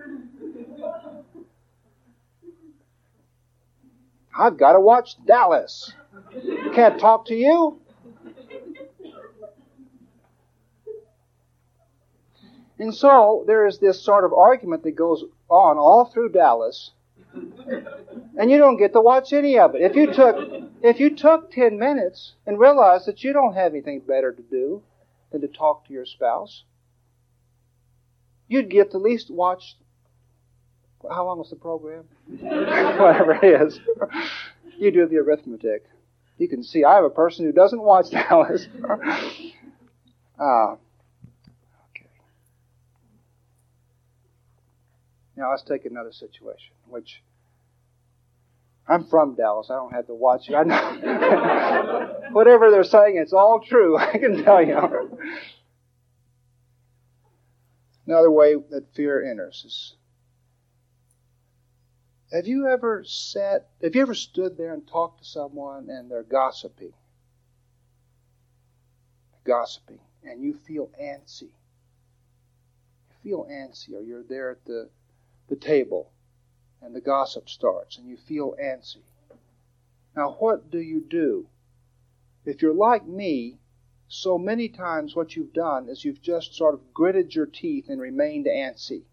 [4.37, 5.93] I've got to watch Dallas.
[6.73, 7.79] Can't talk to you.
[12.79, 16.91] And so there is this sort of argument that goes on all through Dallas,
[17.33, 19.81] and you don't get to watch any of it.
[19.81, 20.37] If you took
[20.81, 24.81] if you took ten minutes and realized that you don't have anything better to do
[25.31, 26.63] than to talk to your spouse,
[28.47, 29.77] you'd get to at least watch.
[31.09, 32.05] How long was the program?
[32.27, 33.79] Whatever it is,
[34.77, 35.85] you do the arithmetic.
[36.37, 38.67] You can see I have a person who doesn't watch Dallas.
[40.39, 40.75] uh,
[45.41, 47.23] Now let's take another situation, which
[48.87, 49.71] I'm from Dallas.
[49.71, 50.53] I don't have to watch it.
[50.53, 53.97] I know whatever they're saying, it's all true.
[53.97, 55.17] I can tell you.
[58.05, 59.95] Another way that fear enters is
[62.31, 66.21] have you ever sat have you ever stood there and talked to someone and they're
[66.21, 66.93] gossiping?
[69.43, 71.49] Gossiping and you feel antsy.
[73.09, 74.91] You feel antsy or you're there at the
[75.51, 76.09] the table
[76.81, 79.01] and the gossip starts and you feel antsy.
[80.15, 81.45] Now, what do you do?
[82.45, 83.59] If you're like me,
[84.07, 87.99] so many times what you've done is you've just sort of gritted your teeth and
[87.99, 89.03] remained antsy.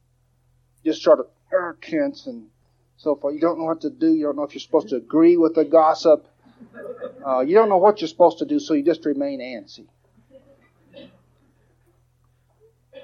[0.85, 2.49] Just sort of er, tense and
[2.97, 3.35] so forth.
[3.35, 4.15] You don't know what to do.
[4.15, 6.29] You don't know if you're supposed to agree with the gossip.
[7.27, 9.87] Uh, you don't know what you're supposed to do, so you just remain antsy.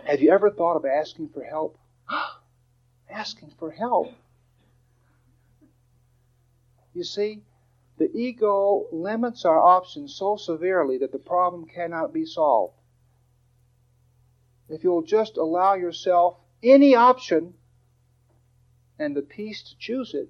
[0.05, 1.79] Have you ever thought of asking for help?
[3.15, 4.13] asking for help.
[6.93, 7.43] You see,
[7.97, 12.75] the ego limits our options so severely that the problem cannot be solved.
[14.69, 17.55] If you'll just allow yourself any option
[18.99, 20.29] and the peace to choose it,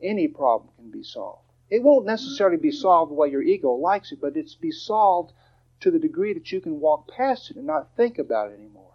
[0.00, 1.44] any problem can be solved.
[1.68, 5.32] It won't necessarily be solved the way your ego likes it, but it's be solved
[5.80, 8.89] to the degree that you can walk past it and not think about it anymore.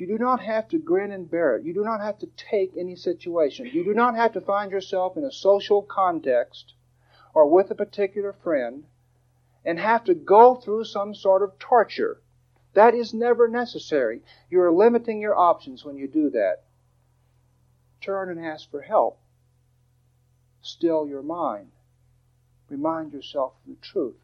[0.00, 1.64] You do not have to grin and bear it.
[1.66, 3.66] You do not have to take any situation.
[3.66, 6.72] You do not have to find yourself in a social context
[7.34, 8.84] or with a particular friend
[9.62, 12.22] and have to go through some sort of torture.
[12.72, 14.22] That is never necessary.
[14.48, 16.62] You are limiting your options when you do that.
[18.00, 19.18] Turn and ask for help.
[20.62, 21.72] Still your mind.
[22.70, 24.16] Remind yourself of the truth.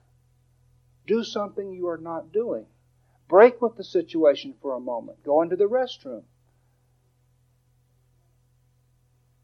[1.06, 2.64] Do something you are not doing.
[3.28, 5.24] Break with the situation for a moment.
[5.24, 6.22] Go into the restroom.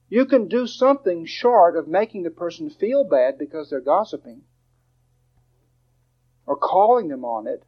[0.08, 4.42] You can do something short of making the person feel bad because they're gossiping
[6.44, 7.64] or calling them on it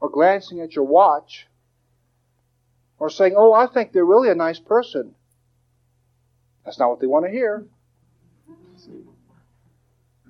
[0.00, 1.46] or glancing at your watch
[2.98, 5.14] or saying, Oh, I think they're really a nice person.
[6.64, 7.66] That's not what they want to hear.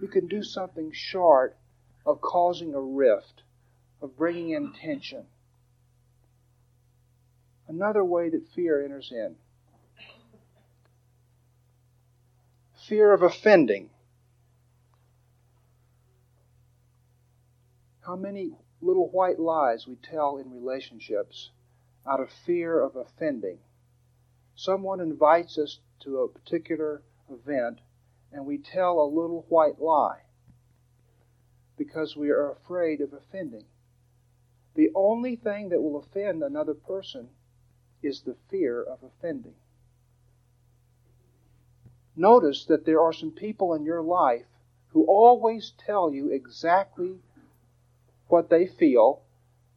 [0.02, 1.56] You can do something short
[2.04, 3.43] of causing a rift
[4.04, 5.24] of bringing in tension.
[7.66, 9.34] Another way that fear enters in
[12.88, 13.88] fear of offending.
[18.06, 21.50] How many little white lies we tell in relationships
[22.06, 23.58] out of fear of offending.
[24.54, 27.80] Someone invites us to a particular event
[28.30, 30.20] and we tell a little white lie
[31.78, 33.64] because we are afraid of offending.
[34.74, 37.28] The only thing that will offend another person
[38.02, 39.54] is the fear of offending.
[42.16, 44.46] Notice that there are some people in your life
[44.88, 47.18] who always tell you exactly
[48.28, 49.22] what they feel,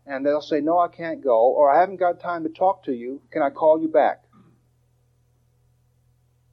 [0.05, 2.93] and they'll say, No, I can't go, or I haven't got time to talk to
[2.93, 3.21] you.
[3.31, 4.23] Can I call you back?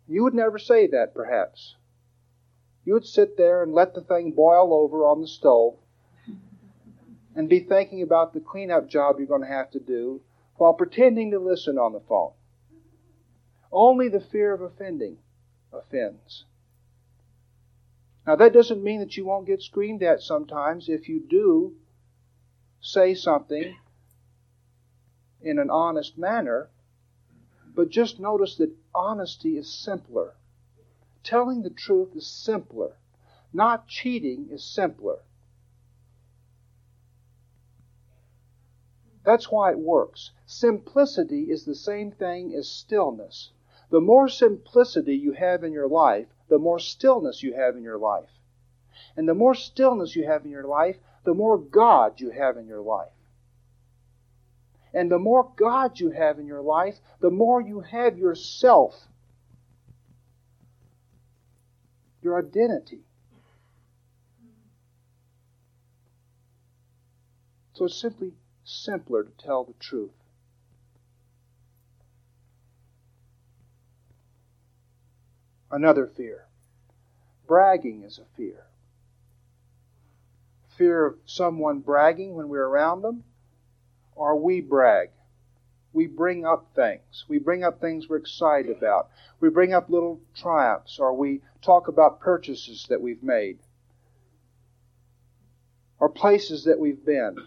[0.06, 1.76] You would never say that, perhaps.
[2.84, 5.78] You would sit there and let the thing boil over on the stove
[7.34, 10.20] and be thinking about the cleanup job you're going to have to do
[10.56, 12.32] while pretending to listen on the phone.
[13.72, 15.18] Only the fear of offending
[15.72, 16.44] offends.
[18.26, 21.74] Now, that doesn't mean that you won't get screamed at sometimes if you do
[22.80, 23.76] say something
[25.42, 26.70] in an honest manner,
[27.74, 30.34] but just notice that honesty is simpler.
[31.22, 32.96] Telling the truth is simpler.
[33.52, 35.18] Not cheating is simpler.
[39.24, 40.32] That's why it works.
[40.46, 43.52] Simplicity is the same thing as stillness.
[43.90, 47.96] the more simplicity you have in your life, the more stillness you have in your
[47.96, 48.40] life.
[49.16, 52.66] And the more stillness you have in your life, the more God you have in
[52.66, 53.12] your life.
[54.92, 59.08] And the more God you have in your life, the more you have yourself,
[62.20, 63.02] your identity.
[67.74, 68.32] So it's simply
[68.64, 70.10] simpler to tell the truth.
[75.70, 76.46] Another fear.
[77.46, 78.64] Bragging is a fear.
[80.78, 83.24] Fear of someone bragging when we're around them,
[84.14, 85.10] or we brag.
[85.92, 87.24] We bring up things.
[87.28, 89.10] We bring up things we're excited about.
[89.40, 93.58] We bring up little triumphs, or we talk about purchases that we've made,
[96.00, 97.38] or places that we've been.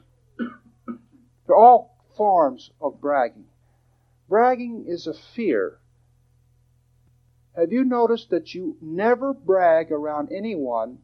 [1.47, 3.45] They're all forms of bragging.
[4.27, 5.79] Bragging is a fear
[7.57, 10.99] have you noticed that you never brag around anyone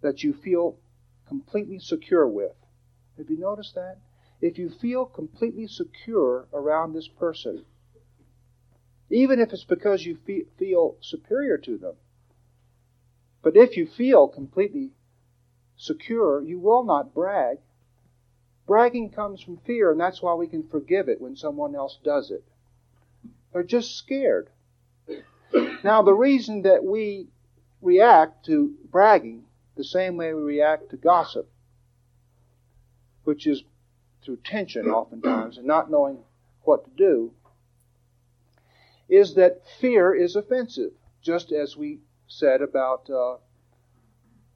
[0.00, 0.78] that you feel
[1.28, 2.56] completely secure with?
[3.18, 3.98] Have you noticed that?
[4.40, 7.64] If you feel completely secure around this person,
[9.10, 10.18] even if it's because you
[10.58, 11.94] feel superior to them,
[13.42, 14.90] but if you feel completely
[15.76, 17.58] secure, you will not brag.
[18.70, 22.30] Bragging comes from fear, and that's why we can forgive it when someone else does
[22.30, 22.44] it.
[23.52, 24.48] They're just scared.
[25.82, 27.26] Now, the reason that we
[27.82, 29.42] react to bragging
[29.76, 31.50] the same way we react to gossip,
[33.24, 33.64] which is
[34.22, 36.18] through tension oftentimes and not knowing
[36.62, 37.32] what to do,
[39.08, 40.92] is that fear is offensive,
[41.22, 41.98] just as we
[42.28, 43.38] said about uh,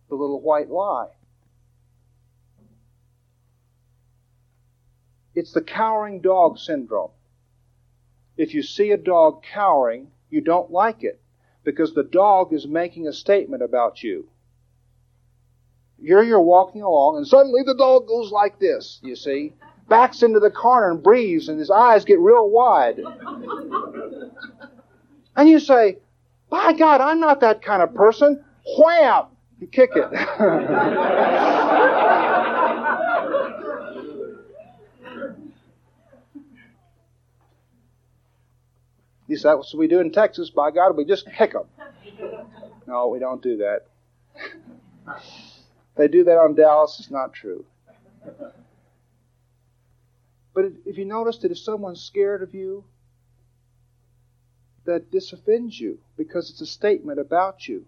[0.09, 1.09] the little white lie.
[5.35, 7.11] It's the cowering dog syndrome.
[8.37, 11.20] If you see a dog cowering, you don't like it
[11.64, 14.28] because the dog is making a statement about you.
[16.01, 19.55] Here you're walking along, and suddenly the dog goes like this, you see,
[19.89, 23.01] backs into the corner and breathes, and his eyes get real wide.
[25.37, 25.99] And you say,
[26.51, 28.45] By God, I'm not that kind of person.
[28.78, 29.26] Wham!
[29.61, 30.05] You kick it.
[39.27, 40.51] You say, that's what we do in Texas.
[40.51, 41.64] By God, we just kick them.
[42.87, 43.87] No, we don't do that.
[45.97, 46.99] they do that on Dallas.
[47.01, 47.64] It's not true.
[50.53, 52.85] But if you notice that if someone's scared of you,
[54.85, 57.87] that this offends you because it's a statement about you.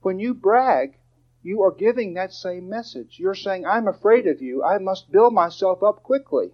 [0.00, 0.98] When you brag,
[1.42, 3.18] you are giving that same message.
[3.18, 4.62] You're saying, I'm afraid of you.
[4.62, 6.50] I must build myself up quickly.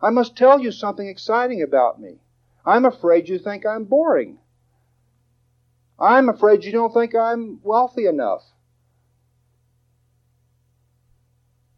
[0.00, 2.20] I must tell you something exciting about me.
[2.64, 4.38] I'm afraid you think I'm boring.
[5.98, 8.44] I'm afraid you don't think I'm wealthy enough.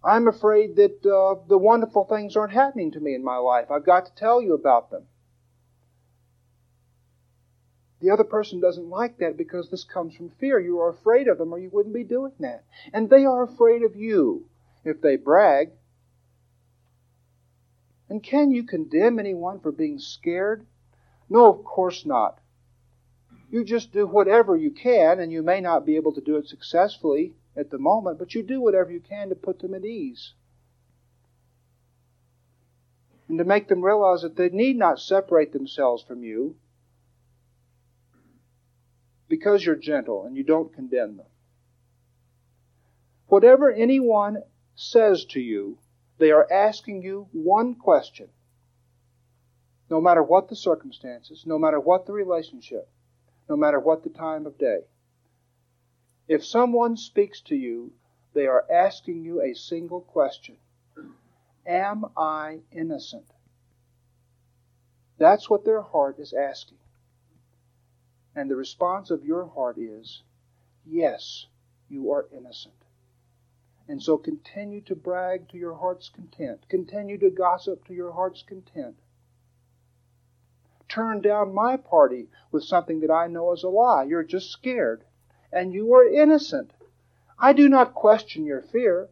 [0.03, 3.71] I'm afraid that uh, the wonderful things aren't happening to me in my life.
[3.71, 5.05] I've got to tell you about them.
[8.01, 10.59] The other person doesn't like that because this comes from fear.
[10.59, 12.65] You are afraid of them or you wouldn't be doing that.
[12.95, 14.47] And they are afraid of you.
[14.85, 15.73] If they brag,
[18.11, 20.67] and can you condemn anyone for being scared?
[21.31, 22.41] No, of course not.
[23.51, 26.49] You just do whatever you can, and you may not be able to do it
[26.49, 30.35] successfully at the moment, but you do whatever you can to put them at ease.
[33.29, 36.57] And to make them realize that they need not separate themselves from you
[39.29, 41.27] because you're gentle and you don't condemn them.
[43.29, 44.43] Whatever anyone
[44.75, 45.79] says to you,
[46.21, 48.29] they are asking you one question.
[49.89, 52.89] No matter what the circumstances, no matter what the relationship,
[53.49, 54.81] no matter what the time of day.
[56.29, 57.93] If someone speaks to you,
[58.35, 60.57] they are asking you a single question
[61.67, 63.27] Am I innocent?
[65.19, 66.79] That's what their heart is asking.
[68.37, 70.23] And the response of your heart is
[70.87, 71.47] Yes,
[71.89, 72.75] you are innocent.
[73.91, 76.61] And so continue to brag to your heart's content.
[76.69, 78.95] Continue to gossip to your heart's content.
[80.89, 84.05] Turn down my party with something that I know is a lie.
[84.05, 85.03] You're just scared.
[85.51, 86.71] And you are innocent.
[87.37, 89.09] I do not question your fear.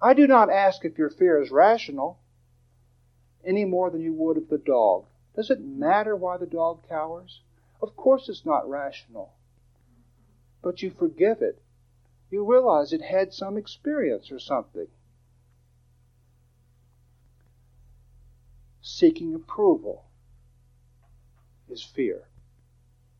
[0.00, 2.20] I do not ask if your fear is rational
[3.44, 5.06] any more than you would of the dog.
[5.34, 7.40] Does it matter why the dog cowers?
[7.82, 9.32] Of course it's not rational.
[10.62, 11.60] But you forgive it
[12.34, 14.88] you realize it had some experience or something.
[18.84, 20.04] seeking approval
[21.70, 22.28] is fear.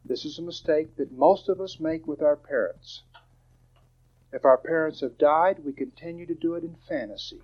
[0.04, 3.02] This is a mistake that most of us make with our parents.
[4.30, 7.40] If our parents have died, we continue to do it in fantasy.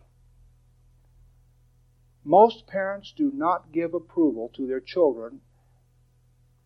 [2.23, 5.41] Most parents do not give approval to their children,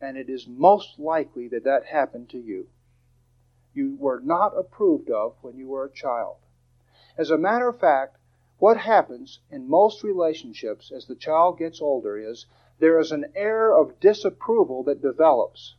[0.01, 2.67] and it is most likely that that happened to you.
[3.75, 6.37] You were not approved of when you were a child.
[7.19, 8.17] As a matter of fact,
[8.59, 12.47] what happens in most relationships as the child gets older is
[12.79, 15.75] there is an air of disapproval that develops.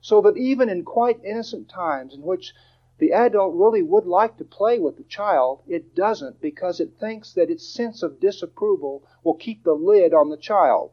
[0.00, 2.52] So that even in quite innocent times in which
[2.98, 7.32] the adult really would like to play with the child, it doesn't because it thinks
[7.34, 10.92] that its sense of disapproval will keep the lid on the child.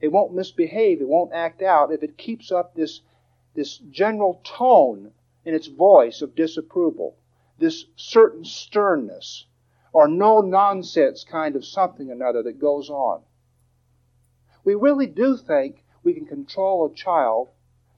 [0.00, 3.00] It won't misbehave, it won't act out if it keeps up this,
[3.54, 5.12] this general tone
[5.44, 7.16] in its voice of disapproval
[7.62, 9.46] this certain sternness
[9.92, 13.22] or no nonsense kind of something or another that goes on.
[14.64, 17.50] We really do think we can control a child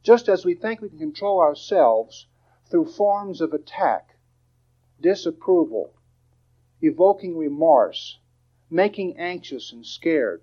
[0.03, 2.27] just as we think we can control ourselves
[2.67, 4.17] through forms of attack,
[5.01, 5.95] disapproval,
[6.83, 8.19] evoking remorse,
[8.69, 10.43] making anxious and scared.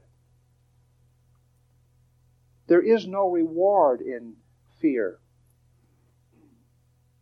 [2.66, 4.38] There is no reward in
[4.82, 5.20] fear.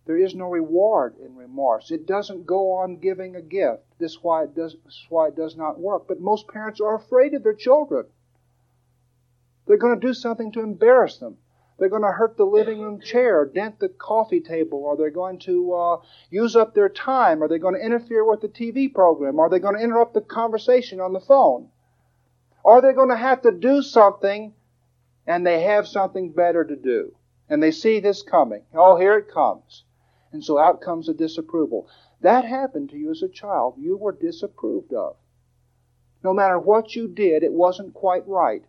[0.05, 1.91] There is no reward in remorse.
[1.91, 3.83] It doesn't go on giving a gift.
[3.99, 6.07] This is why it does, this is why it does not work.
[6.07, 8.05] But most parents are afraid of their children.
[9.67, 11.37] They're going to do something to embarrass them.
[11.77, 15.37] They're going to hurt the living room chair, dent the coffee table, or they're going
[15.39, 16.01] to uh,
[16.31, 19.59] use up their time, or they're going to interfere with the TV program, or they're
[19.59, 21.69] going to interrupt the conversation on the phone.
[22.63, 24.53] Or they're going to have to do something
[25.27, 27.13] and they have something better to do.
[27.49, 28.63] And they see this coming.
[28.73, 29.83] Oh, here it comes.
[30.31, 31.89] And so out comes a disapproval.
[32.21, 33.75] That happened to you as a child.
[33.77, 35.15] You were disapproved of.
[36.23, 38.63] No matter what you did, it wasn't quite right.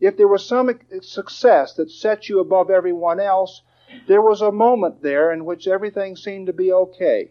[0.00, 0.68] If there was some
[1.00, 3.62] success that set you above everyone else,
[4.08, 7.30] there was a moment there in which everything seemed to be okay.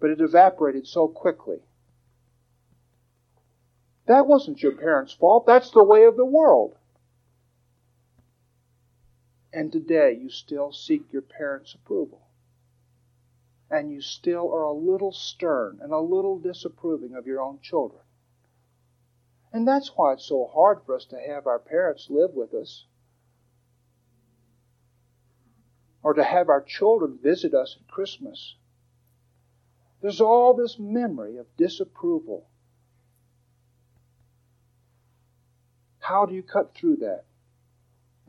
[0.00, 1.58] But it evaporated so quickly.
[4.06, 5.46] That wasn't your parents' fault.
[5.46, 6.76] That's the way of the world.
[9.52, 12.22] And today you still seek your parents' approval.
[13.70, 18.02] And you still are a little stern and a little disapproving of your own children.
[19.52, 22.86] And that's why it's so hard for us to have our parents live with us.
[26.02, 28.56] Or to have our children visit us at Christmas.
[30.00, 32.48] There's all this memory of disapproval.
[36.00, 37.24] How do you cut through that?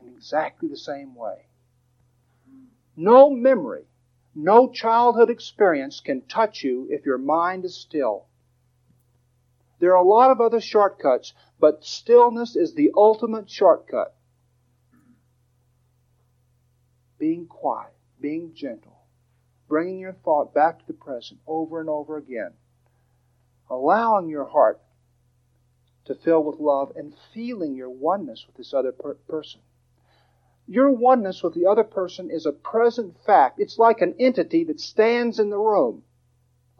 [0.04, 1.46] In exactly the same way.
[2.96, 3.86] No memory,
[4.34, 8.26] no childhood experience can touch you if your mind is still.
[9.80, 14.14] There are a lot of other shortcuts, but stillness is the ultimate shortcut.
[17.18, 18.96] Being quiet, being gentle,
[19.68, 22.52] bringing your thought back to the present over and over again,
[23.68, 24.80] allowing your heart
[26.04, 29.60] to fill with love and feeling your oneness with this other per- person.
[30.66, 33.60] Your oneness with the other person is a present fact.
[33.60, 36.04] It's like an entity that stands in the room,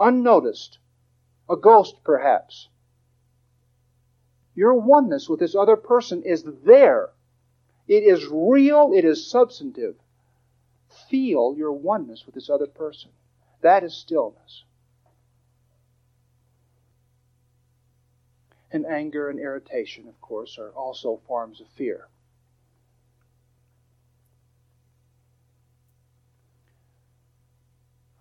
[0.01, 0.78] unnoticed,
[1.49, 2.68] a ghost perhaps.
[4.55, 7.11] Your oneness with this other person is there.
[7.87, 9.97] It is real, it is substantive.
[11.11, 13.11] Feel your oneness with this other person.
[13.61, 14.64] That is stillness.
[18.70, 22.09] And anger and irritation, of course, are also forms of fear.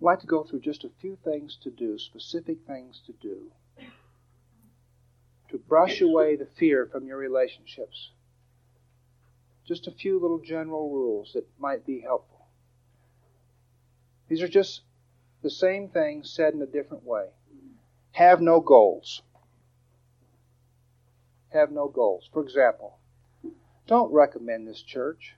[0.04, 3.50] I'd like to go through just a few things to do, specific things to do,
[5.50, 8.12] to brush away the fear from your relationships.
[9.66, 12.48] Just a few little general rules that might be helpful.
[14.28, 14.82] These are just
[15.42, 17.28] the same things said in a different way.
[18.12, 19.22] Have no goals.
[21.54, 22.30] Have no goals.
[22.34, 23.00] For example,
[23.88, 25.36] don't recommend this church.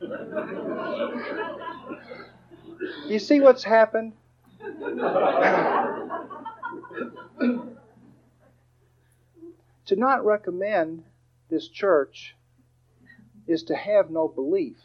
[3.06, 4.12] You see what's happened?
[9.86, 11.04] to not recommend
[11.50, 12.34] this church
[13.46, 14.78] is to have no belief.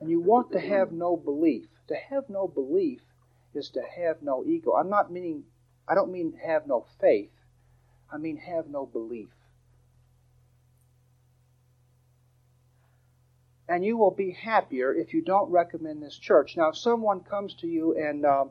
[0.00, 1.66] And you want to have no belief.
[1.88, 3.00] To have no belief
[3.54, 4.72] is to have no ego.
[4.72, 5.44] I'm not meaning,
[5.88, 7.30] I don't mean have no faith.
[8.12, 9.28] I mean have no belief.
[13.70, 16.56] And you will be happier if you don't recommend this church.
[16.56, 18.50] Now, if someone comes to you and um,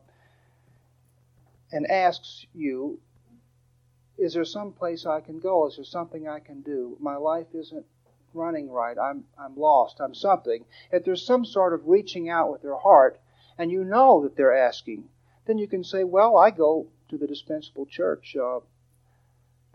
[1.73, 2.99] and asks you,
[4.17, 5.67] Is there some place I can go?
[5.67, 6.95] Is there something I can do?
[7.01, 7.85] My life isn't
[8.33, 8.97] running right.
[8.97, 9.99] I'm, I'm lost.
[9.99, 10.63] I'm something.
[10.89, 13.19] If there's some sort of reaching out with their heart,
[13.57, 15.09] and you know that they're asking,
[15.47, 18.37] then you can say, Well, I go to the dispensable church.
[18.37, 18.61] Uh,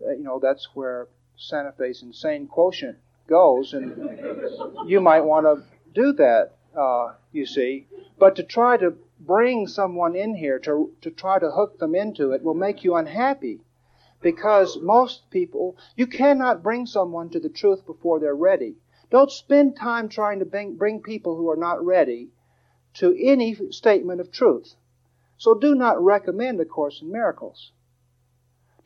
[0.01, 5.64] you know, that's where Santa Fe's insane quotient goes, and you might want to
[5.94, 7.86] do that, uh, you see.
[8.18, 12.32] But to try to bring someone in here, to, to try to hook them into
[12.32, 13.60] it, will make you unhappy.
[14.20, 18.76] Because most people, you cannot bring someone to the truth before they're ready.
[19.10, 22.30] Don't spend time trying to bring, bring people who are not ready
[22.94, 24.74] to any statement of truth.
[25.36, 27.72] So do not recommend A Course in Miracles.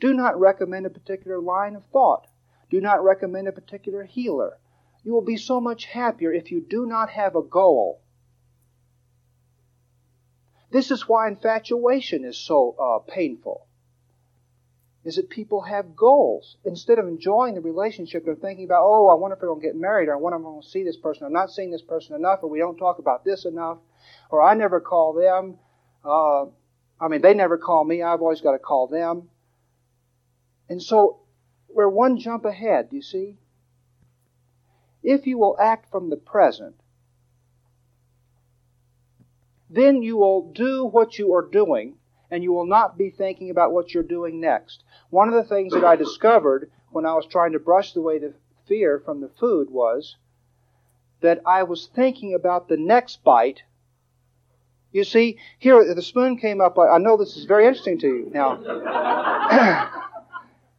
[0.00, 2.26] Do not recommend a particular line of thought.
[2.70, 4.58] Do not recommend a particular healer.
[5.04, 8.00] You will be so much happier if you do not have a goal.
[10.70, 13.66] This is why infatuation is so uh, painful.
[15.04, 16.56] Is that people have goals.
[16.64, 19.66] Instead of enjoying the relationship, they're thinking about, oh, I wonder if I'm going to
[19.66, 21.24] get married, or I wonder if I'm going to see this person.
[21.24, 23.78] I'm not seeing this person enough, or we don't talk about this enough,
[24.28, 25.58] or I never call them.
[26.04, 26.46] Uh,
[27.00, 28.02] I mean, they never call me.
[28.02, 29.30] I've always got to call them.
[30.68, 31.20] And so
[31.68, 33.36] we're one jump ahead, you see?
[35.02, 36.74] If you will act from the present,
[39.70, 41.96] then you will do what you are doing
[42.30, 44.84] and you will not be thinking about what you're doing next.
[45.10, 48.34] One of the things that I discovered when I was trying to brush away the
[48.66, 50.16] fear from the food was
[51.20, 53.62] that I was thinking about the next bite.
[54.92, 56.78] You see, here the spoon came up.
[56.78, 58.30] I know this is very interesting to you.
[58.32, 59.94] Now,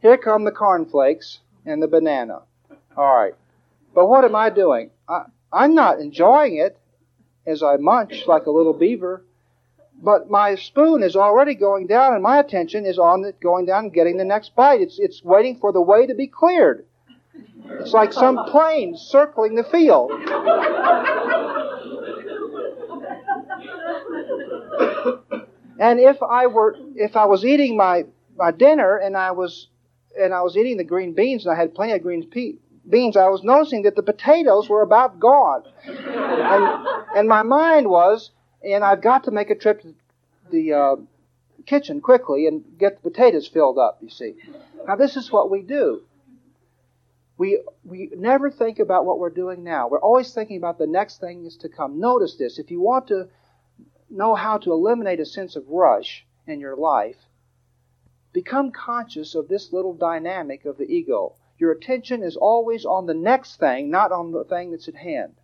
[0.01, 2.43] Here come the cornflakes and the banana.
[2.95, 3.33] All right.
[3.93, 4.91] But what am I doing?
[5.07, 6.77] I, I'm not enjoying it
[7.45, 9.25] as I munch like a little beaver,
[10.01, 13.85] but my spoon is already going down and my attention is on it going down
[13.85, 14.79] and getting the next bite.
[14.79, 16.85] It's, it's waiting for the way to be cleared.
[17.65, 20.11] It's like some plane circling the field.
[25.79, 28.05] and if I were, if I was eating my,
[28.37, 29.67] my dinner and I was
[30.19, 32.29] and I was eating the green beans, and I had plenty of green
[32.89, 35.63] beans, I was noticing that the potatoes were about gone.
[35.85, 38.31] and, and my mind was,
[38.63, 39.93] and I've got to make a trip to
[40.51, 40.95] the uh,
[41.65, 44.35] kitchen quickly and get the potatoes filled up, you see.
[44.87, 46.01] Now, this is what we do.
[47.37, 49.87] We, we never think about what we're doing now.
[49.87, 51.99] We're always thinking about the next thing is to come.
[51.99, 52.59] Notice this.
[52.59, 53.29] If you want to
[54.09, 57.15] know how to eliminate a sense of rush in your life,
[58.31, 61.35] Become conscious of this little dynamic of the ego.
[61.57, 65.35] Your attention is always on the next thing, not on the thing that's at hand.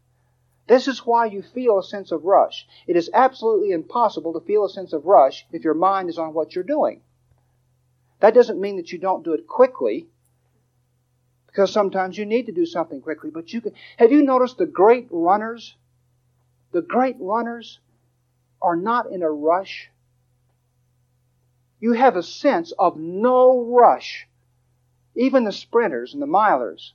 [0.68, 2.68] This is why you feel a sense of rush.
[2.88, 6.34] It is absolutely impossible to feel a sense of rush if your mind is on
[6.34, 7.02] what you're doing.
[8.20, 10.08] That doesn't mean that you don't do it quickly,
[11.48, 13.74] because sometimes you need to do something quickly, but you can.
[13.98, 15.76] Have you noticed the great runners?
[16.72, 17.80] The great runners
[18.62, 19.90] are not in a rush
[21.80, 24.28] you have a sense of no rush.
[25.16, 26.92] Even the sprinters and the milers.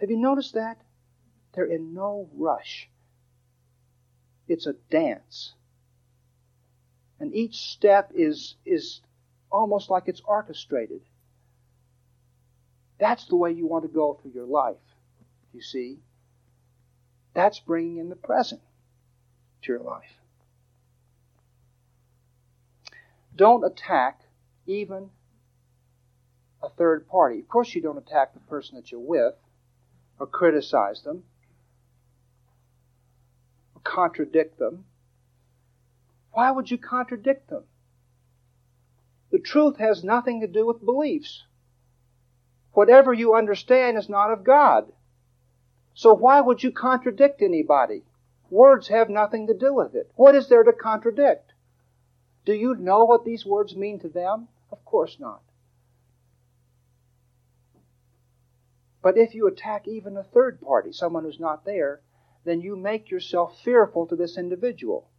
[0.00, 0.78] Have you noticed that?
[1.54, 2.88] They're in no rush.
[4.48, 5.54] It's a dance.
[7.18, 9.00] And each step is, is
[9.50, 11.00] almost like it's orchestrated.
[12.98, 14.76] That's the way you want to go through your life,
[15.52, 15.98] you see.
[17.34, 18.60] That's bringing in the present
[19.62, 20.20] to your life.
[23.36, 24.20] Don't attack
[24.66, 25.10] even
[26.62, 27.38] a third party.
[27.38, 29.34] Of course, you don't attack the person that you're with
[30.18, 31.22] or criticize them
[33.74, 34.84] or contradict them.
[36.32, 37.64] Why would you contradict them?
[39.30, 41.44] The truth has nothing to do with beliefs.
[42.72, 44.92] Whatever you understand is not of God.
[45.94, 48.04] So why would you contradict anybody?
[48.50, 50.10] Words have nothing to do with it.
[50.14, 51.45] What is there to contradict?
[52.46, 54.46] Do you know what these words mean to them?
[54.70, 55.42] Of course not.
[59.02, 62.00] But if you attack even a third party, someone who's not there,
[62.44, 65.10] then you make yourself fearful to this individual.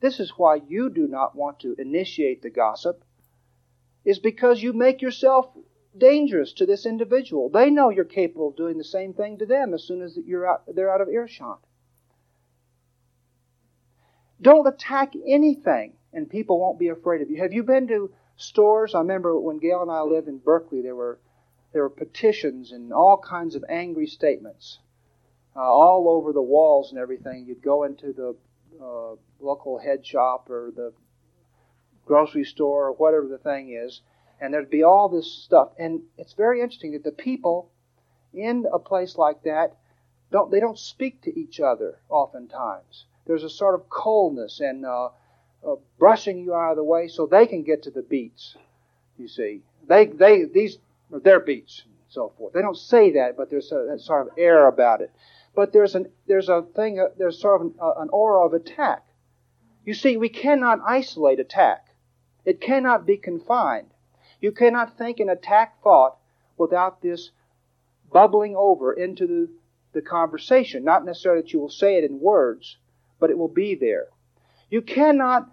[0.00, 3.04] This is why you do not want to initiate the gossip,
[4.04, 5.50] is because you make yourself
[5.96, 7.48] dangerous to this individual.
[7.48, 10.46] They know you're capable of doing the same thing to them as soon as you're
[10.46, 11.60] out, they're out of earshot.
[14.40, 17.40] Don't attack anything and people won't be afraid of you.
[17.42, 18.94] Have you been to stores?
[18.94, 21.18] I remember when Gayle and I lived in Berkeley, there were
[21.72, 24.78] there were petitions and all kinds of angry statements
[25.54, 27.44] uh, all over the walls and everything.
[27.46, 28.34] You'd go into the
[28.82, 30.92] uh, local head shop or the
[32.06, 34.00] grocery store or whatever the thing is,
[34.40, 35.72] and there'd be all this stuff.
[35.78, 37.70] And it's very interesting that the people
[38.32, 39.76] in a place like that
[40.30, 43.06] don't they don't speak to each other oftentimes.
[43.26, 45.10] There's a sort of coldness and uh,
[45.66, 48.56] uh, brushing you out of the way so they can get to the beats.
[49.16, 50.78] You see, they they these
[51.12, 52.52] are their beats and so forth.
[52.52, 55.10] They don't say that, but there's a, a sort of air about it.
[55.54, 58.54] But there's an there's a thing uh, there's sort of an, uh, an aura of
[58.54, 59.04] attack.
[59.84, 61.86] You see, we cannot isolate attack.
[62.44, 63.90] It cannot be confined.
[64.40, 66.18] You cannot think an attack thought
[66.56, 67.30] without this
[68.12, 69.48] bubbling over into the,
[69.92, 70.84] the conversation.
[70.84, 72.76] Not necessarily that you will say it in words,
[73.18, 74.08] but it will be there.
[74.70, 75.50] You cannot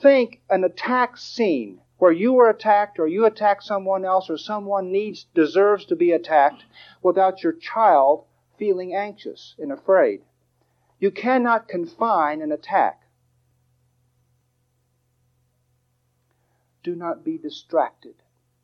[0.00, 4.90] think an attack scene where you were attacked or you attack someone else or someone
[4.90, 6.64] needs deserves to be attacked
[7.02, 8.24] without your child
[8.58, 10.22] feeling anxious and afraid.
[10.98, 13.02] You cannot confine an attack.
[16.82, 18.14] Do not be distracted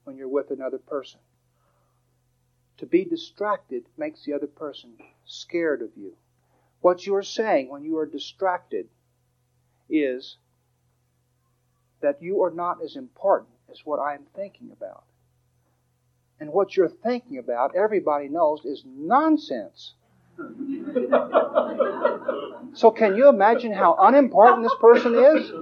[0.04, 1.20] when you're with another person.
[2.78, 6.16] To be distracted makes the other person scared of you.
[6.80, 8.88] What you are saying when you are distracted
[9.90, 10.36] is
[12.00, 15.04] that you are not as important as what I am thinking about.
[16.38, 19.92] And what you're thinking about, everybody knows, is nonsense.
[22.72, 25.52] so, can you imagine how unimportant this person is?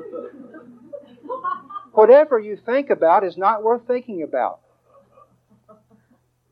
[1.92, 4.60] Whatever you think about is not worth thinking about.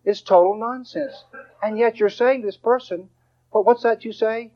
[0.04, 1.24] It's total nonsense.
[1.62, 3.08] And yet you're saying to this person,
[3.50, 4.50] what's that you say?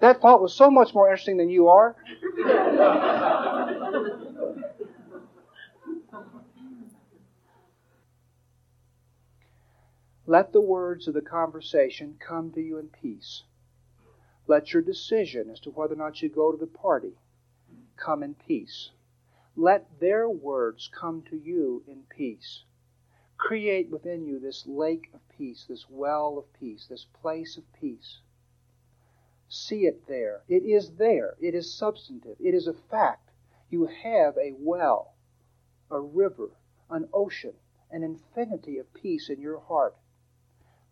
[0.00, 1.96] That thought was so much more interesting than you are.
[10.28, 13.44] Let the words of the conversation come to you in peace.
[14.48, 17.12] Let your decision as to whether or not you go to the party
[17.96, 18.90] come in peace.
[19.56, 22.64] Let their words come to you in peace.
[23.38, 28.18] Create within you this lake of peace, this well of peace, this place of peace.
[29.48, 30.42] See it there.
[30.48, 31.36] It is there.
[31.40, 32.36] It is substantive.
[32.40, 33.30] It is a fact.
[33.70, 35.14] You have a well,
[35.90, 36.50] a river,
[36.90, 37.54] an ocean,
[37.90, 39.96] an infinity of peace in your heart.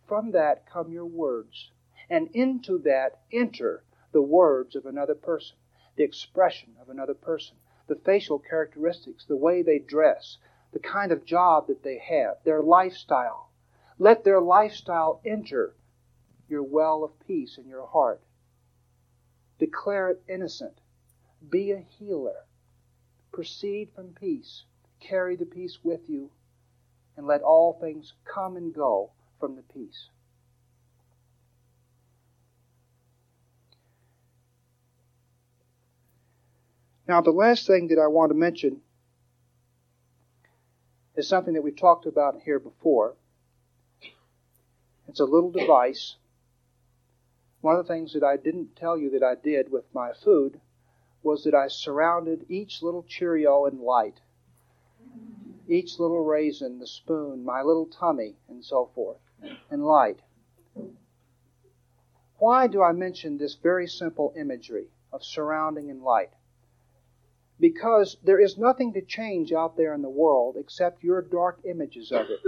[0.07, 1.73] From that come your words,
[2.09, 3.83] and into that enter
[4.13, 5.57] the words of another person,
[5.97, 10.39] the expression of another person the facial characteristics, the way they dress,
[10.73, 13.51] the kind of job that they have, their lifestyle.
[13.99, 15.75] Let their lifestyle enter
[16.49, 18.23] your well of peace in your heart.
[19.59, 20.81] Declare it innocent.
[21.49, 22.47] Be a healer.
[23.33, 24.65] Proceed from peace.
[25.01, 26.31] Carry the peace with you,
[27.17, 30.09] and let all things come and go from the peace.
[37.07, 38.81] Now, the last thing that I want to mention
[41.15, 43.15] is something that we've talked about here before.
[45.07, 46.17] It's a little device.
[47.65, 50.61] One of the things that I didn't tell you that I did with my food
[51.23, 54.21] was that I surrounded each little Cheerio in light,
[55.67, 59.17] each little raisin, the spoon, my little tummy, and so forth,
[59.71, 60.21] in light.
[62.37, 66.35] Why do I mention this very simple imagery of surrounding in light?
[67.61, 72.13] because there is nothing to change out there in the world except your dark images
[72.13, 72.41] of it.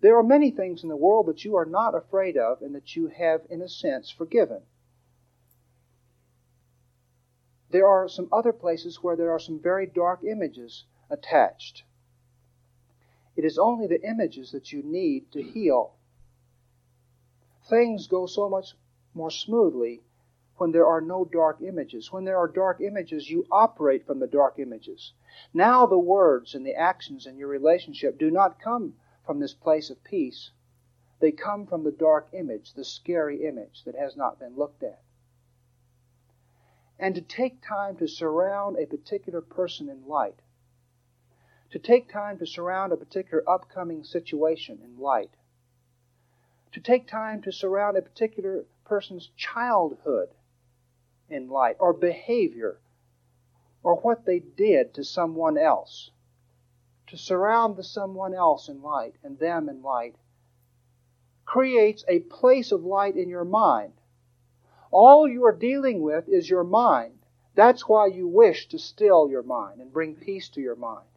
[0.00, 2.96] There are many things in the world that you are not afraid of and that
[2.96, 4.62] you have, in a sense, forgiven.
[7.70, 11.84] There are some other places where there are some very dark images attached.
[13.36, 15.94] It is only the images that you need to heal.
[17.68, 18.74] Things go so much
[19.14, 20.02] more smoothly
[20.56, 22.10] when there are no dark images.
[22.10, 25.12] When there are dark images, you operate from the dark images.
[25.54, 28.94] Now the words and the actions in your relationship do not come
[29.30, 30.50] from this place of peace.
[31.20, 35.00] They come from the dark image, the scary image that has not been looked at.
[36.98, 40.40] And to take time to surround a particular person in light,
[41.70, 45.30] to take time to surround a particular upcoming situation in light,
[46.72, 50.30] to take time to surround a particular person's childhood
[51.28, 52.80] in light, or behavior,
[53.84, 56.10] or what they did to someone else.
[57.10, 60.14] To surround the someone else in light and them in light
[61.44, 63.94] creates a place of light in your mind.
[64.92, 67.18] All you are dealing with is your mind.
[67.56, 71.08] That's why you wish to still your mind and bring peace to your mind.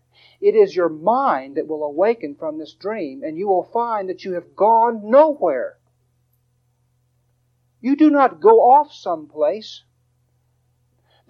[0.42, 4.26] It is your mind that will awaken from this dream, and you will find that
[4.26, 5.78] you have gone nowhere.
[7.82, 9.84] You do not go off someplace.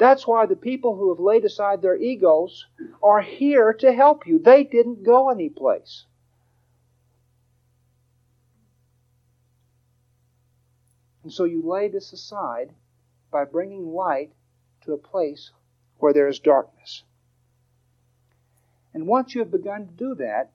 [0.03, 2.67] That's why the people who have laid aside their egos
[3.01, 4.37] are here to help you.
[4.37, 6.03] They didn't go anyplace.
[11.23, 12.73] And so you lay this aside
[13.31, 14.33] by bringing light
[14.81, 15.51] to a place
[15.99, 17.03] where there is darkness.
[18.93, 20.51] And once you have begun to do that,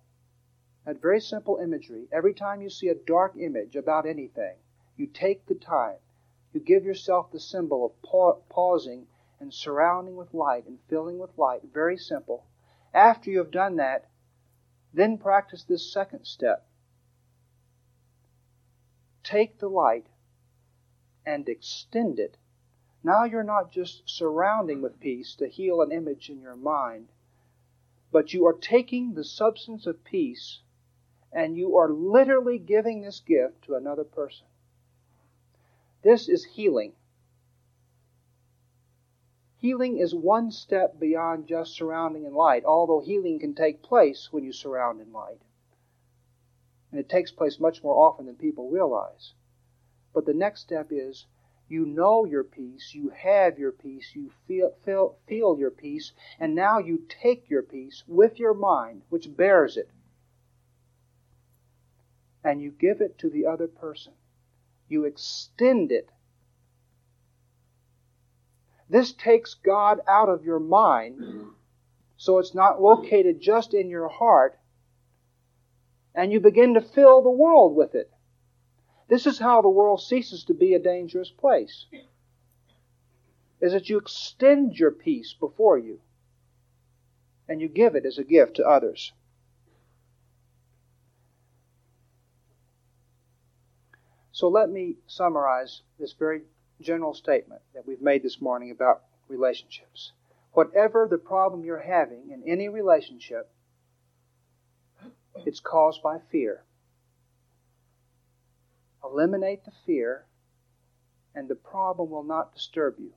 [0.85, 4.57] that very simple imagery, every time you see a dark image about anything,
[4.99, 5.97] you take the time,
[6.53, 9.07] you give yourself the symbol of pa- pausing
[9.41, 11.63] and surrounding with light and filling with light.
[11.73, 12.45] Very simple.
[12.93, 14.07] After you have done that,
[14.93, 16.67] then practice this second step.
[19.23, 20.07] Take the light
[21.27, 22.37] and extend it.
[23.05, 27.09] Now you're not just surrounding with peace to heal an image in your mind,
[28.11, 30.61] but you are taking the substance of peace
[31.33, 34.47] and you are literally giving this gift to another person.
[36.03, 36.95] This is healing.
[39.61, 44.45] Healing is one step beyond just surrounding in light, although healing can take place when
[44.45, 45.43] you surround in light.
[46.93, 49.35] And it takes place much more often than people realize.
[50.15, 51.27] But the next step is
[51.69, 56.55] you know your peace, you have your peace, you feel, feel, feel your peace, and
[56.55, 59.91] now you take your peace with your mind, which bears it,
[62.45, 64.15] and you give it to the other person.
[64.89, 66.11] You extend it
[68.89, 71.53] this takes God out of your mind,
[72.17, 74.59] so it's not located just in your heart,
[76.15, 78.11] and you begin to fill the world with it.
[79.09, 81.87] This is how the world ceases to be a dangerous place.
[83.61, 86.01] Is that you extend your peace before you
[87.49, 89.13] and you give it as a gift to others.
[94.33, 96.43] So let me summarize this very
[96.81, 100.13] general statement that we've made this morning about relationships.
[100.53, 103.51] Whatever the problem you're having in any relationship,
[105.47, 106.65] it's caused by fear.
[109.05, 110.27] Eliminate the fear,
[111.35, 113.13] and the problem will not disturb you.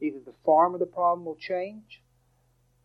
[0.00, 2.02] Either the form of the problem will change,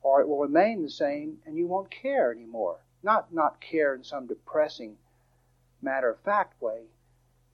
[0.01, 2.79] or it will remain the same, and you won't care anymore.
[3.03, 4.97] Not not care in some depressing,
[5.81, 6.85] matter of fact way,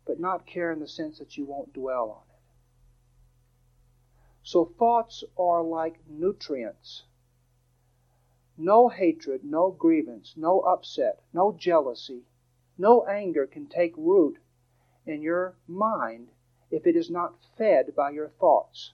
[0.05, 2.24] but not care in the sense that you won't dwell on.
[4.47, 7.05] So thoughts are like nutrients.
[8.55, 12.27] No hatred, no grievance, no upset, no jealousy,
[12.77, 14.37] no anger can take root
[15.03, 16.29] in your mind
[16.69, 18.93] if it is not fed by your thoughts.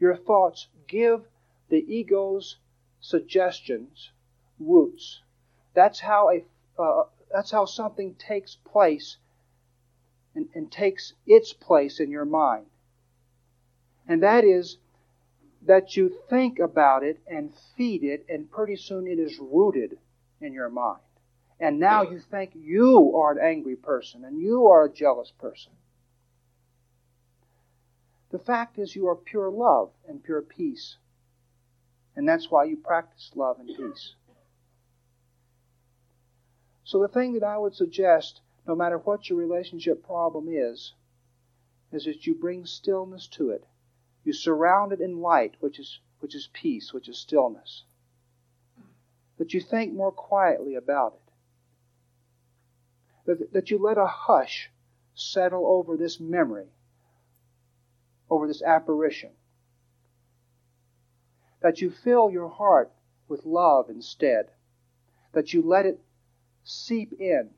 [0.00, 1.28] Your thoughts give
[1.68, 2.56] the ego's
[3.00, 4.10] suggestions
[4.58, 5.20] roots.
[5.74, 6.46] That's how a
[6.80, 9.18] uh, that's how something takes place
[10.34, 12.70] and, and takes its place in your mind
[14.06, 14.78] and that is
[15.66, 19.98] that you think about it and feed it, and pretty soon it is rooted
[20.40, 21.00] in your mind.
[21.58, 25.72] And now you think you are an angry person and you are a jealous person.
[28.30, 30.96] The fact is, you are pure love and pure peace.
[32.16, 34.14] And that's why you practice love and peace.
[36.82, 40.92] So, the thing that I would suggest, no matter what your relationship problem is,
[41.92, 43.64] is that you bring stillness to it
[44.24, 47.84] you surround it in light, which is, which is peace, which is stillness.
[49.38, 51.20] That you think more quietly about it.
[53.26, 54.70] That, that you let a hush
[55.14, 56.68] settle over this memory,
[58.30, 59.30] over this apparition.
[61.60, 62.92] That you fill your heart
[63.28, 64.50] with love instead.
[65.32, 66.00] That you let it
[66.62, 67.50] seep in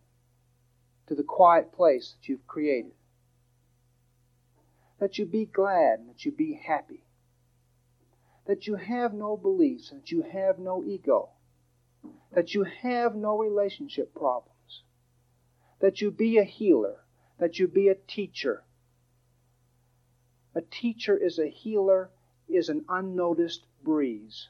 [1.07, 2.96] to the quiet place that you've created
[4.99, 7.05] that you be glad and that you be happy.
[8.47, 11.31] That you have no beliefs and that you have no ego.
[12.33, 14.83] That you have no relationship problems.
[15.81, 17.05] That you be a healer.
[17.39, 18.65] That you be a teacher.
[20.55, 22.11] A teacher is a healer,
[22.49, 24.49] is an unnoticed breeze.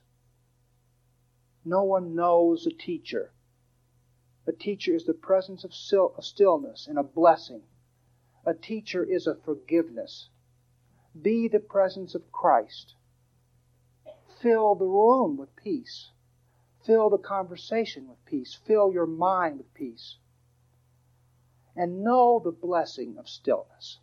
[1.64, 3.32] No one knows a teacher.
[4.47, 7.62] A teacher is the presence of stillness and a blessing.
[8.44, 10.28] A teacher is a forgiveness.
[11.22, 12.94] Be the presence of Christ.
[14.40, 16.10] Fill the room with peace.
[16.84, 18.54] Fill the conversation with peace.
[18.66, 20.16] Fill your mind with peace.
[21.74, 23.98] And know the blessing of stillness.